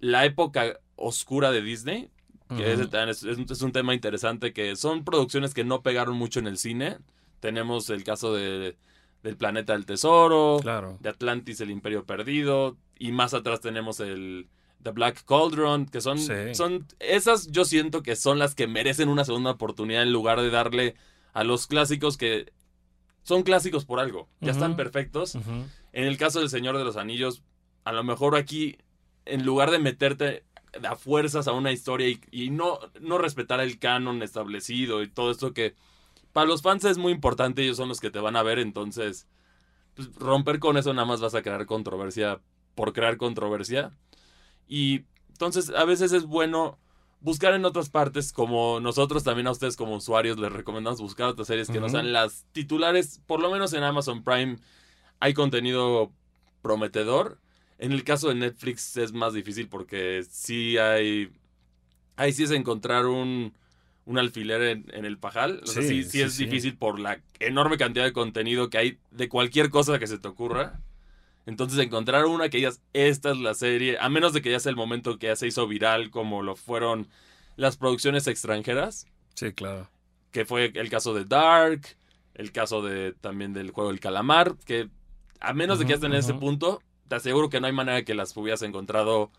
la 0.00 0.26
época 0.26 0.80
oscura 0.96 1.52
de 1.52 1.62
Disney, 1.62 2.10
que 2.56 2.72
es, 2.72 3.22
es, 3.24 3.62
un 3.62 3.72
tema 3.72 3.94
interesante, 3.94 4.52
que 4.52 4.76
son 4.76 5.04
producciones 5.04 5.54
que 5.54 5.64
no 5.64 5.82
pegaron 5.82 6.16
mucho 6.16 6.40
en 6.40 6.46
el 6.46 6.58
cine. 6.58 6.98
Tenemos 7.40 7.90
el 7.90 8.04
caso 8.04 8.34
de, 8.34 8.76
del 9.22 9.36
Planeta 9.36 9.72
del 9.72 9.86
Tesoro, 9.86 10.60
de 11.00 11.08
Atlantis, 11.08 11.60
el 11.60 11.70
Imperio 11.70 12.04
Perdido, 12.04 12.76
y 12.98 13.12
más 13.12 13.34
atrás 13.34 13.60
tenemos 13.60 14.00
el 14.00 14.48
The 14.82 14.90
Black 14.90 15.24
Cauldron, 15.24 15.86
que 15.86 16.00
son, 16.00 16.18
son 16.54 16.86
esas 16.98 17.50
yo 17.52 17.64
siento 17.64 18.02
que 18.02 18.16
son 18.16 18.38
las 18.38 18.54
que 18.54 18.66
merecen 18.66 19.08
una 19.08 19.24
segunda 19.24 19.52
oportunidad 19.52 20.02
en 20.02 20.12
lugar 20.12 20.40
de 20.40 20.50
darle 20.50 20.94
a 21.32 21.44
los 21.44 21.66
clásicos 21.66 22.16
que 22.16 22.52
son 23.22 23.42
clásicos 23.42 23.84
por 23.84 24.00
algo, 24.00 24.28
ya 24.40 24.50
están 24.50 24.76
perfectos. 24.76 25.36
En 25.36 26.04
el 26.04 26.16
caso 26.16 26.40
del 26.40 26.50
Señor 26.50 26.76
de 26.76 26.84
los 26.84 26.96
Anillos, 26.96 27.42
a 27.84 27.92
lo 27.92 28.02
mejor 28.02 28.36
aquí, 28.36 28.78
en 29.24 29.44
lugar 29.44 29.70
de 29.70 29.78
meterte 29.78 30.44
a 30.88 30.96
fuerzas 30.96 31.48
a 31.48 31.52
una 31.52 31.72
historia 31.72 32.18
y, 32.30 32.50
no, 32.50 32.78
no 33.00 33.18
respetar 33.18 33.60
el 33.60 33.78
canon 33.78 34.22
establecido 34.22 35.02
y 35.02 35.08
todo 35.08 35.30
esto 35.30 35.52
que 35.52 35.74
para 36.32 36.46
los 36.46 36.62
fans 36.62 36.84
es 36.84 36.98
muy 36.98 37.12
importante, 37.12 37.62
ellos 37.62 37.76
son 37.76 37.88
los 37.88 38.00
que 38.00 38.10
te 38.10 38.20
van 38.20 38.36
a 38.36 38.42
ver, 38.42 38.58
entonces 38.58 39.28
pues, 39.94 40.14
romper 40.16 40.58
con 40.58 40.76
eso 40.76 40.92
nada 40.94 41.06
más 41.06 41.20
vas 41.20 41.34
a 41.34 41.42
crear 41.42 41.66
controversia 41.66 42.40
por 42.74 42.92
crear 42.92 43.16
controversia. 43.18 43.92
Y 44.66 45.04
entonces 45.28 45.70
a 45.70 45.84
veces 45.84 46.12
es 46.12 46.24
bueno 46.24 46.78
buscar 47.20 47.54
en 47.54 47.64
otras 47.64 47.90
partes, 47.90 48.32
como 48.32 48.80
nosotros 48.80 49.24
también 49.24 49.46
a 49.46 49.52
ustedes 49.52 49.76
como 49.76 49.96
usuarios 49.96 50.38
les 50.38 50.52
recomendamos 50.52 51.00
buscar 51.00 51.28
otras 51.28 51.46
series 51.46 51.68
que 51.68 51.80
no 51.80 51.88
sean 51.88 52.12
las 52.12 52.46
titulares, 52.52 53.20
por 53.26 53.40
lo 53.40 53.50
menos 53.50 53.72
en 53.74 53.84
Amazon 53.84 54.24
Prime 54.24 54.58
hay 55.20 55.34
contenido 55.34 56.12
prometedor. 56.62 57.38
En 57.82 57.90
el 57.90 58.04
caso 58.04 58.28
de 58.28 58.36
Netflix 58.36 58.96
es 58.96 59.12
más 59.12 59.34
difícil 59.34 59.66
porque 59.66 60.24
sí 60.30 60.78
hay, 60.78 61.32
ahí 62.14 62.32
sí 62.32 62.44
es 62.44 62.52
encontrar 62.52 63.06
un, 63.06 63.54
un 64.04 64.18
alfiler 64.18 64.62
en, 64.92 65.04
el 65.04 65.18
pajal. 65.18 65.62
sí, 65.64 66.04
sí, 66.04 66.22
es 66.22 66.36
difícil 66.36 66.76
por 66.76 67.00
la 67.00 67.20
enorme 67.40 67.78
cantidad 67.78 68.04
de 68.04 68.12
contenido 68.12 68.70
que 68.70 68.78
hay 68.78 68.98
de 69.10 69.28
cualquier 69.28 69.68
cosa 69.70 69.98
que 69.98 70.06
se 70.06 70.18
te 70.18 70.28
ocurra. 70.28 70.78
Entonces 71.44 71.76
encontrar 71.80 72.26
una 72.26 72.48
que 72.50 72.58
digas, 72.58 72.80
esta 72.92 73.32
es 73.32 73.38
la 73.38 73.52
serie, 73.52 73.98
a 73.98 74.08
menos 74.08 74.32
de 74.32 74.42
que 74.42 74.52
ya 74.52 74.60
sea 74.60 74.70
el 74.70 74.76
momento 74.76 75.18
que 75.18 75.26
ya 75.26 75.34
se 75.34 75.48
hizo 75.48 75.66
viral 75.66 76.10
como 76.10 76.44
lo 76.44 76.54
fueron 76.54 77.08
las 77.56 77.76
producciones 77.76 78.28
extranjeras. 78.28 79.08
Sí, 79.34 79.52
claro. 79.54 79.90
Que 80.30 80.44
fue 80.44 80.70
el 80.72 80.88
caso 80.88 81.14
de 81.14 81.24
Dark, 81.24 81.96
el 82.34 82.52
caso 82.52 82.80
de 82.80 83.12
también 83.14 83.52
del 83.52 83.72
juego 83.72 83.90
del 83.90 83.98
calamar, 83.98 84.54
que 84.64 84.88
a 85.40 85.52
menos 85.52 85.80
de 85.80 85.84
que 85.84 85.88
ya 85.88 85.94
estén 85.96 86.12
en 86.12 86.20
ese 86.20 86.34
punto, 86.34 86.80
te 87.08 87.14
aseguro 87.16 87.50
que 87.50 87.60
no 87.60 87.66
hay 87.66 87.72
manera 87.72 87.96
de 87.96 88.04
que 88.04 88.14
las 88.14 88.36
hubieras 88.36 88.62
encontrado 88.62 89.30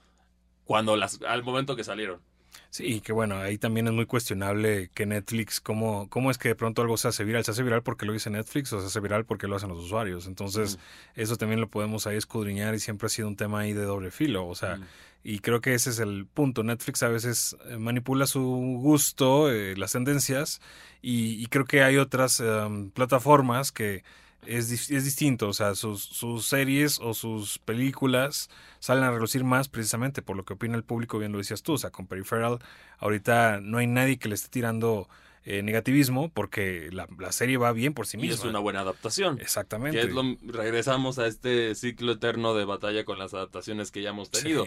cuando 0.65 0.95
las, 0.95 1.19
al 1.27 1.43
momento 1.43 1.75
que 1.75 1.83
salieron. 1.83 2.21
Sí, 2.69 3.01
que 3.01 3.13
bueno, 3.13 3.37
ahí 3.37 3.57
también 3.57 3.87
es 3.87 3.93
muy 3.93 4.05
cuestionable 4.05 4.89
que 4.95 5.05
Netflix, 5.05 5.61
¿cómo, 5.61 6.09
cómo 6.09 6.31
es 6.31 6.37
que 6.39 6.49
de 6.49 6.55
pronto 6.55 6.81
algo 6.81 6.97
se 6.97 7.07
hace 7.07 7.23
viral? 7.23 7.43
¿Se 7.43 7.51
hace 7.51 7.61
viral 7.61 7.83
porque 7.83 8.05
lo 8.05 8.13
dice 8.13 8.31
Netflix 8.31 8.73
o 8.73 8.81
se 8.81 8.87
hace 8.87 8.99
viral 8.99 9.25
porque 9.25 9.47
lo 9.47 9.55
hacen 9.55 9.69
los 9.69 9.77
usuarios? 9.77 10.25
Entonces, 10.25 10.79
eso 11.15 11.37
también 11.37 11.61
lo 11.61 11.69
podemos 11.69 12.07
ahí 12.07 12.17
escudriñar 12.17 12.73
y 12.73 12.79
siempre 12.79 13.05
ha 13.07 13.09
sido 13.09 13.27
un 13.27 13.35
tema 13.35 13.59
ahí 13.59 13.73
de 13.73 13.83
doble 13.83 14.09
filo. 14.09 14.47
O 14.47 14.55
sea, 14.55 14.79
y 15.23 15.39
creo 15.39 15.61
que 15.61 15.75
ese 15.75 15.91
es 15.91 15.99
el 15.99 16.25
punto. 16.25 16.63
Netflix 16.63 17.03
a 17.03 17.09
veces 17.09 17.55
eh, 17.67 17.77
manipula 17.77 18.25
su 18.25 18.41
gusto, 18.81 19.51
eh, 19.51 19.75
las 19.77 19.91
tendencias, 19.91 20.59
y, 21.01 21.45
creo 21.47 21.65
que 21.65 21.83
hay 21.83 21.97
otras 21.97 22.39
em, 22.39 22.89
plataformas 22.89 23.71
que 23.71 24.03
es, 24.47 24.91
es 24.91 25.03
distinto, 25.03 25.47
o 25.47 25.53
sea, 25.53 25.75
sus, 25.75 26.03
sus, 26.03 26.45
series 26.45 26.99
o 26.99 27.13
sus 27.13 27.59
películas 27.59 28.49
salen 28.79 29.03
a 29.03 29.11
relucir 29.11 29.43
más 29.43 29.69
precisamente 29.69 30.21
por 30.21 30.35
lo 30.35 30.45
que 30.45 30.53
opina 30.53 30.75
el 30.75 30.83
público, 30.83 31.19
bien 31.19 31.31
lo 31.31 31.37
decías 31.37 31.63
tú, 31.63 31.73
o 31.73 31.77
sea, 31.77 31.91
con 31.91 32.07
Peripheral 32.07 32.59
ahorita 32.99 33.59
no 33.61 33.77
hay 33.77 33.87
nadie 33.87 34.17
que 34.17 34.29
le 34.29 34.35
esté 34.35 34.49
tirando 34.49 35.07
eh, 35.45 35.61
negativismo 35.61 36.29
porque 36.29 36.89
la, 36.93 37.31
serie 37.33 37.57
va 37.57 37.73
bien 37.73 37.93
por 37.93 38.07
sí 38.07 38.15
misma. 38.15 38.31
Y 38.31 38.35
es 38.35 38.45
una 38.45 38.59
buena 38.59 38.79
adaptación. 38.79 39.41
Exactamente. 39.41 40.09
regresamos 40.45 41.19
a 41.19 41.27
este 41.27 41.75
ciclo 41.75 42.13
eterno 42.13 42.53
de 42.53 42.63
batalla 42.63 43.03
con 43.03 43.19
las 43.19 43.33
adaptaciones 43.33 43.91
que 43.91 44.01
ya 44.01 44.11
hemos 44.11 44.31
tenido. 44.31 44.65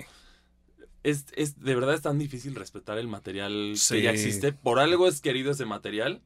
Es, 1.03 1.27
es, 1.35 1.63
de 1.63 1.75
verdad 1.75 1.95
es 1.95 2.03
tan 2.03 2.19
difícil 2.19 2.55
respetar 2.55 2.99
el 2.99 3.09
material 3.09 3.75
que 3.89 4.03
ya 4.03 4.11
existe. 4.11 4.53
Por 4.53 4.79
algo 4.79 5.09
es 5.09 5.23
querido 5.23 5.53
ese 5.53 5.65
material 5.65 6.21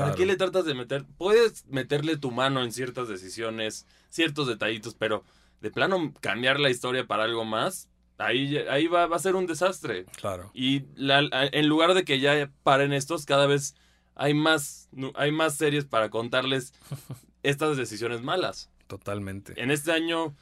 ¿Para 0.00 0.14
qué 0.14 0.26
le 0.26 0.36
tratas 0.36 0.64
de 0.64 0.74
meter? 0.74 1.04
Puedes 1.18 1.66
meterle 1.66 2.16
tu 2.16 2.30
mano 2.30 2.62
en 2.62 2.72
ciertas 2.72 3.08
decisiones, 3.08 3.86
ciertos 4.08 4.46
detallitos, 4.46 4.94
pero 4.94 5.24
de 5.60 5.70
plano 5.70 6.12
cambiar 6.20 6.60
la 6.60 6.70
historia 6.70 7.06
para 7.06 7.24
algo 7.24 7.44
más, 7.44 7.88
ahí, 8.18 8.56
ahí 8.70 8.86
va, 8.86 9.04
a 9.04 9.18
ser 9.18 9.34
un 9.34 9.46
desastre. 9.46 10.04
Claro. 10.20 10.50
Y 10.54 10.84
en 10.98 11.66
lugar 11.68 11.94
de 11.94 12.04
que 12.04 12.20
ya 12.20 12.50
paren 12.62 12.92
estos, 12.92 13.24
cada 13.26 13.46
vez 13.46 13.74
hay 14.14 14.34
más, 14.34 14.88
hay 15.14 15.32
más 15.32 15.54
series 15.56 15.84
para 15.84 16.10
contarles 16.10 16.72
estas 17.42 17.76
decisiones 17.76 18.22
malas. 18.22 18.70
Totalmente. 18.86 19.60
En 19.60 19.70
este 19.70 19.92
año 19.92 20.34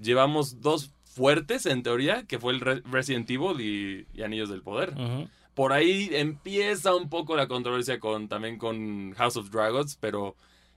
llevamos 0.00 0.60
dos 0.60 0.92
fuertes 1.04 1.66
en 1.66 1.82
teoría, 1.82 2.24
que 2.26 2.38
fue 2.38 2.52
el 2.52 2.60
Re- 2.60 2.82
Resident 2.90 3.28
Evil 3.30 3.60
y, 3.60 4.06
y 4.14 4.22
Anillos 4.22 4.48
del 4.48 4.62
Poder. 4.62 4.90
Ujú. 4.94 5.28
Por 5.54 5.72
ahí 5.72 6.08
empieza 6.12 6.94
un 6.94 7.08
poco 7.10 7.36
la 7.36 7.46
controversia 7.46 8.00
con 8.00 8.28
también 8.28 8.56
con 8.58 9.12
House 9.16 9.36
of 9.36 9.50
Dragons, 9.50 9.96
pero 10.00 10.34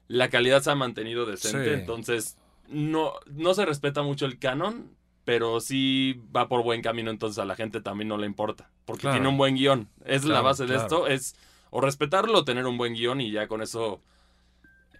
la 0.08 0.30
calidad 0.30 0.62
se 0.62 0.72
ha 0.72 0.76
mantenido 0.76 1.26
decente, 1.26 1.74
Sí. 1.74 1.80
entonces 1.80 2.38
no, 2.68 3.14
no 3.28 3.54
se 3.54 3.66
respeta 3.66 4.02
mucho 4.04 4.26
el 4.26 4.38
canon, 4.38 4.92
pero 5.24 5.60
sí 5.62 6.22
va 6.36 6.48
por 6.48 6.62
buen 6.64 6.82
camino, 6.82 7.10
entonces 7.10 7.40
a 7.40 7.46
la 7.46 7.56
gente 7.56 7.80
también 7.82 8.10
no 8.10 8.18
le 8.18 8.26
importa, 8.28 8.70
porque 8.86 9.02
Claro. 9.02 9.16
tiene 9.16 9.30
un 9.30 9.38
buen 9.38 9.56
guion. 9.56 9.88
Es 10.04 10.24
la 10.24 10.30
Claro, 10.36 10.44
base 10.46 10.66
de 10.66 10.76
esto, 10.76 11.08
es 11.08 11.36
o 11.72 11.82
respetarlo 11.82 12.38
o 12.40 12.46
tener 12.46 12.66
un 12.68 12.78
buen 12.78 12.94
guion 12.94 13.22
y 13.22 13.32
ya 13.32 13.48
con 13.48 13.62
eso, 13.62 14.02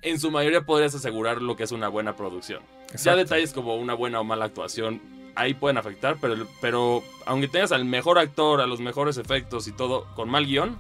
en 0.02 0.20
su 0.20 0.32
mayoría 0.32 0.66
podrías 0.66 0.96
asegurar 0.96 1.42
lo 1.42 1.56
que 1.56 1.64
es 1.64 1.72
una 1.72 1.88
buena 1.90 2.16
producción. 2.16 2.62
Ya 2.88 2.94
Exacto. 2.94 3.18
detalles 3.18 3.54
como 3.54 3.76
una 3.76 3.94
buena 3.94 4.20
o 4.20 4.24
mala 4.24 4.46
actuación 4.46 5.02
ahí 5.36 5.54
pueden 5.54 5.78
afectar, 5.78 6.18
pero, 6.20 6.48
pero 6.62 7.04
aunque 7.26 7.48
tengas 7.48 7.72
al 7.72 7.86
mejor 7.86 8.20
actor, 8.20 8.62
a 8.62 8.68
los 8.68 8.80
mejores 8.80 9.18
efectos 9.18 9.68
y 9.68 9.72
todo, 9.72 10.06
con 10.16 10.30
mal 10.30 10.46
guion, 10.46 10.78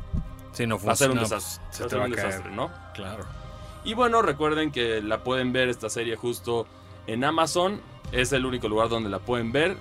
Sí, 0.54 0.66
no 0.66 0.80
va 0.80 0.94
a 0.94 0.96
ser 0.96 1.12
un 1.12 1.20
desastre. 1.20 1.62
pues, 1.68 1.82
va 1.82 1.86
a 1.86 1.90
se 1.90 1.90
ser 1.90 2.00
va 2.00 2.06
un 2.06 2.12
desastre, 2.12 2.52
¿no? 2.52 2.72
Claro. 2.94 3.26
Y 3.84 3.94
bueno, 3.94 4.22
recuerden 4.22 4.72
que 4.72 5.02
la 5.02 5.24
pueden 5.24 5.52
ver 5.52 5.68
esta 5.68 5.90
serie 5.90 6.16
justo 6.16 6.66
en 7.08 7.24
Amazon. 7.26 7.82
Es 8.14 8.32
el 8.32 8.46
único 8.46 8.70
lugar 8.70 8.88
donde 8.88 9.10
la 9.10 9.20
pueden 9.20 9.52
ver. 9.52 9.76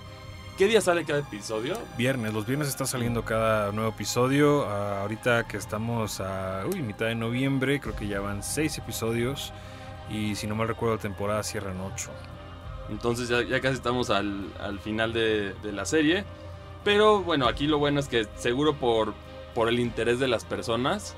¿Qué 0.57 0.67
día 0.67 0.81
sale 0.81 1.05
cada 1.05 1.19
episodio? 1.19 1.77
Viernes, 1.97 2.33
los 2.33 2.45
viernes 2.45 2.67
está 2.67 2.85
saliendo 2.85 3.23
cada 3.23 3.71
nuevo 3.71 3.89
episodio. 3.91 4.65
Ah, 4.67 5.01
ahorita 5.01 5.47
que 5.47 5.57
estamos 5.57 6.19
a 6.19 6.63
uy, 6.69 6.81
mitad 6.81 7.05
de 7.07 7.15
noviembre, 7.15 7.79
creo 7.79 7.95
que 7.95 8.07
ya 8.07 8.19
van 8.19 8.43
seis 8.43 8.77
episodios. 8.77 9.53
Y 10.09 10.35
si 10.35 10.45
no 10.45 10.55
mal 10.55 10.67
recuerdo, 10.67 10.95
la 10.95 11.01
temporada 11.01 11.41
cierran 11.43 11.79
ocho. 11.81 12.11
Entonces 12.89 13.29
ya, 13.29 13.41
ya 13.41 13.59
casi 13.61 13.75
estamos 13.75 14.09
al, 14.09 14.45
al 14.59 14.79
final 14.79 15.13
de, 15.13 15.53
de 15.63 15.71
la 15.71 15.85
serie. 15.85 16.23
Pero 16.83 17.21
bueno, 17.21 17.47
aquí 17.47 17.65
lo 17.67 17.79
bueno 17.79 17.99
es 17.99 18.07
que 18.07 18.27
seguro 18.35 18.75
por, 18.75 19.13
por 19.55 19.69
el 19.69 19.79
interés 19.79 20.19
de 20.19 20.27
las 20.27 20.45
personas 20.45 21.15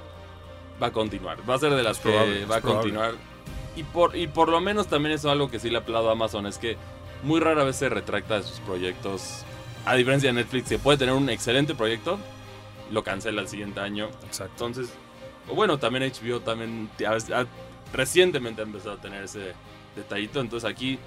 va 0.81 0.87
a 0.87 0.91
continuar. 0.91 1.37
Va 1.49 1.55
a 1.55 1.59
ser 1.59 1.73
de 1.73 1.83
las 1.83 1.97
Es 1.97 2.03
que 2.03 2.09
probable, 2.09 2.45
va 2.45 2.55
a 2.57 2.61
continuar. 2.61 3.11
Y 3.75 3.83
por, 3.83 4.15
y 4.15 4.27
por 4.27 4.49
lo 4.49 4.61
menos 4.61 4.87
también 4.87 5.13
eso 5.13 5.27
es 5.27 5.31
algo 5.33 5.51
que 5.51 5.59
sí 5.59 5.69
le 5.69 5.77
aplaudo 5.79 6.09
a 6.09 6.13
Amazon. 6.13 6.45
Es 6.47 6.57
que 6.57 6.77
muy 7.23 7.39
rara 7.39 7.63
vez 7.63 7.75
se 7.75 7.89
retracta 7.89 8.35
de 8.37 8.43
sus 8.43 8.59
proyectos. 8.61 9.43
A 9.85 9.95
diferencia 9.95 10.29
de 10.29 10.33
Netflix, 10.33 10.69
que 10.69 10.79
puede 10.79 10.97
tener 10.97 11.13
un 11.13 11.29
excelente 11.29 11.75
proyecto, 11.75 12.17
lo 12.91 13.03
cancela 13.03 13.41
el 13.41 13.47
siguiente 13.47 13.79
año. 13.79 14.09
Exacto. 14.25 14.65
Entonces, 14.67 14.93
o 15.49 15.53
bueno, 15.55 15.77
también 15.79 16.11
HBO 16.11 16.39
también 16.39 16.89
ha- 17.05 17.39
ha- 17.41 17.45
recientemente 17.93 18.61
ha 18.61 18.65
empezado 18.65 18.95
a 18.95 19.01
tener 19.01 19.23
ese 19.23 19.53
detallito. 19.95 20.39
Entonces 20.41 20.69
aquí 20.69 20.97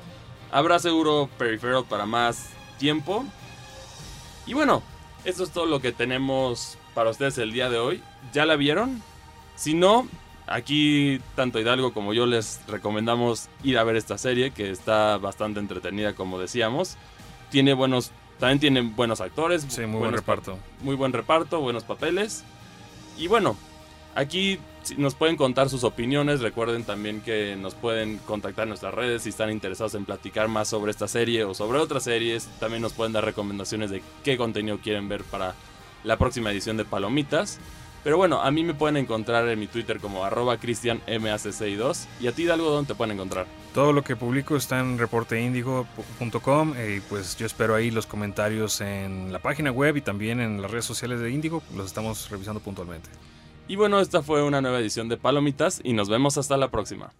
habrá 0.52 0.78
seguro 0.78 1.28
Peripheral 1.38 1.84
para 1.84 2.06
más 2.06 2.50
tiempo. 2.78 3.24
Y 4.46 4.54
bueno, 4.54 4.82
eso 5.24 5.44
es 5.44 5.50
todo 5.50 5.66
lo 5.66 5.80
que 5.80 5.92
tenemos 5.92 6.78
para 6.94 7.10
ustedes 7.10 7.38
el 7.38 7.52
día 7.52 7.70
de 7.70 7.78
hoy. 7.78 8.02
¿Ya 8.32 8.46
la 8.46 8.56
vieron? 8.56 9.02
Si 9.56 9.74
no, 9.74 10.08
aquí 10.46 11.20
tanto 11.36 11.58
Hidalgo 11.60 11.92
como 11.92 12.12
yo 12.12 12.26
les 12.26 12.60
recomendamos 12.66 13.48
ir 13.62 13.78
a 13.78 13.84
ver 13.84 13.96
esta 13.96 14.18
serie 14.18 14.50
que 14.50 14.70
está 14.70 15.18
bastante 15.18 15.60
entretenida 15.60 16.14
como 16.14 16.38
decíamos. 16.38 16.96
Tiene 17.50 17.74
buenos, 17.74 18.10
también 18.38 18.60
tiene 18.60 18.80
buenos 18.80 19.20
actores. 19.20 19.66
Sí, 19.68 19.86
muy 19.86 20.00
buen 20.00 20.12
reparto. 20.12 20.58
muy 20.82 20.96
buen 20.96 21.12
reparto, 21.12 21.60
buenos 21.60 21.84
papeles. 21.84 22.44
Y 23.18 23.26
bueno, 23.26 23.56
aquí 24.14 24.58
nos 24.96 25.14
pueden 25.14 25.36
contar 25.36 25.68
sus 25.68 25.84
opiniones. 25.84 26.40
Recuerden 26.40 26.84
también 26.84 27.20
que 27.20 27.56
nos 27.56 27.74
pueden 27.74 28.18
contactar 28.18 28.64
en 28.64 28.70
nuestras 28.70 28.94
redes 28.94 29.22
si 29.22 29.30
están 29.30 29.50
interesados 29.50 29.94
en 29.94 30.04
platicar 30.04 30.48
más 30.48 30.68
sobre 30.68 30.90
esta 30.90 31.08
serie 31.08 31.44
o 31.44 31.54
sobre 31.54 31.78
otras 31.78 32.04
series. 32.04 32.48
También 32.58 32.82
nos 32.82 32.92
pueden 32.92 33.12
dar 33.12 33.24
recomendaciones 33.24 33.90
de 33.90 34.02
qué 34.24 34.36
contenido 34.36 34.78
quieren 34.78 35.08
ver 35.08 35.24
para 35.24 35.54
la 36.04 36.16
próxima 36.16 36.50
edición 36.50 36.76
de 36.76 36.84
Palomitas. 36.84 37.58
Pero 38.02 38.16
bueno, 38.16 38.40
a 38.40 38.50
mí 38.50 38.64
me 38.64 38.72
pueden 38.72 38.96
encontrar 38.96 39.46
en 39.48 39.60
mi 39.60 39.66
Twitter 39.66 40.00
como 40.00 40.24
arroba 40.24 40.56
cristianmacci2. 40.56 42.06
Y 42.20 42.28
a 42.28 42.32
ti, 42.32 42.46
Dalgo, 42.46 42.70
¿dónde 42.70 42.88
te 42.88 42.94
pueden 42.94 43.14
encontrar? 43.14 43.46
Todo 43.74 43.92
lo 43.92 44.02
que 44.02 44.16
publico 44.16 44.56
está 44.56 44.80
en 44.80 44.96
reporteindigo.com 44.96 46.74
eh, 46.76 46.96
y 46.96 47.00
pues 47.00 47.36
yo 47.36 47.44
espero 47.44 47.74
ahí 47.74 47.90
los 47.90 48.06
comentarios 48.06 48.80
en 48.80 49.32
la 49.32 49.38
página 49.38 49.70
web 49.70 49.98
y 49.98 50.00
también 50.00 50.40
en 50.40 50.62
las 50.62 50.70
redes 50.70 50.86
sociales 50.86 51.20
de 51.20 51.30
Indigo. 51.30 51.62
Los 51.76 51.86
estamos 51.86 52.30
revisando 52.30 52.60
puntualmente. 52.60 53.10
Y 53.70 53.76
bueno, 53.76 54.00
esta 54.00 54.20
fue 54.20 54.42
una 54.42 54.60
nueva 54.60 54.80
edición 54.80 55.08
de 55.08 55.16
Palomitas 55.16 55.80
y 55.84 55.92
nos 55.92 56.08
vemos 56.08 56.36
hasta 56.36 56.56
la 56.56 56.72
próxima. 56.72 57.12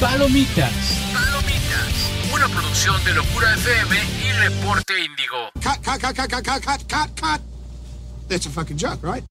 Palomitas. 0.00 0.72
Palomitas. 1.12 2.32
Una 2.32 2.48
producción 2.48 2.96
de 3.04 3.12
Locura 3.12 3.52
FM 3.52 3.96
y 4.24 4.32
Reporte 4.32 4.94
Índigo. 5.04 5.50
Cut, 5.56 5.84
cut, 5.84 6.00
cut, 6.00 6.16
cut, 6.16 6.30
cut, 6.30 6.64
cut, 6.64 6.82
cut, 6.90 7.20
cut. 7.20 7.40
That's 8.26 8.46
a 8.46 8.50
fucking 8.50 8.78
joke, 8.78 9.02
right? 9.02 9.22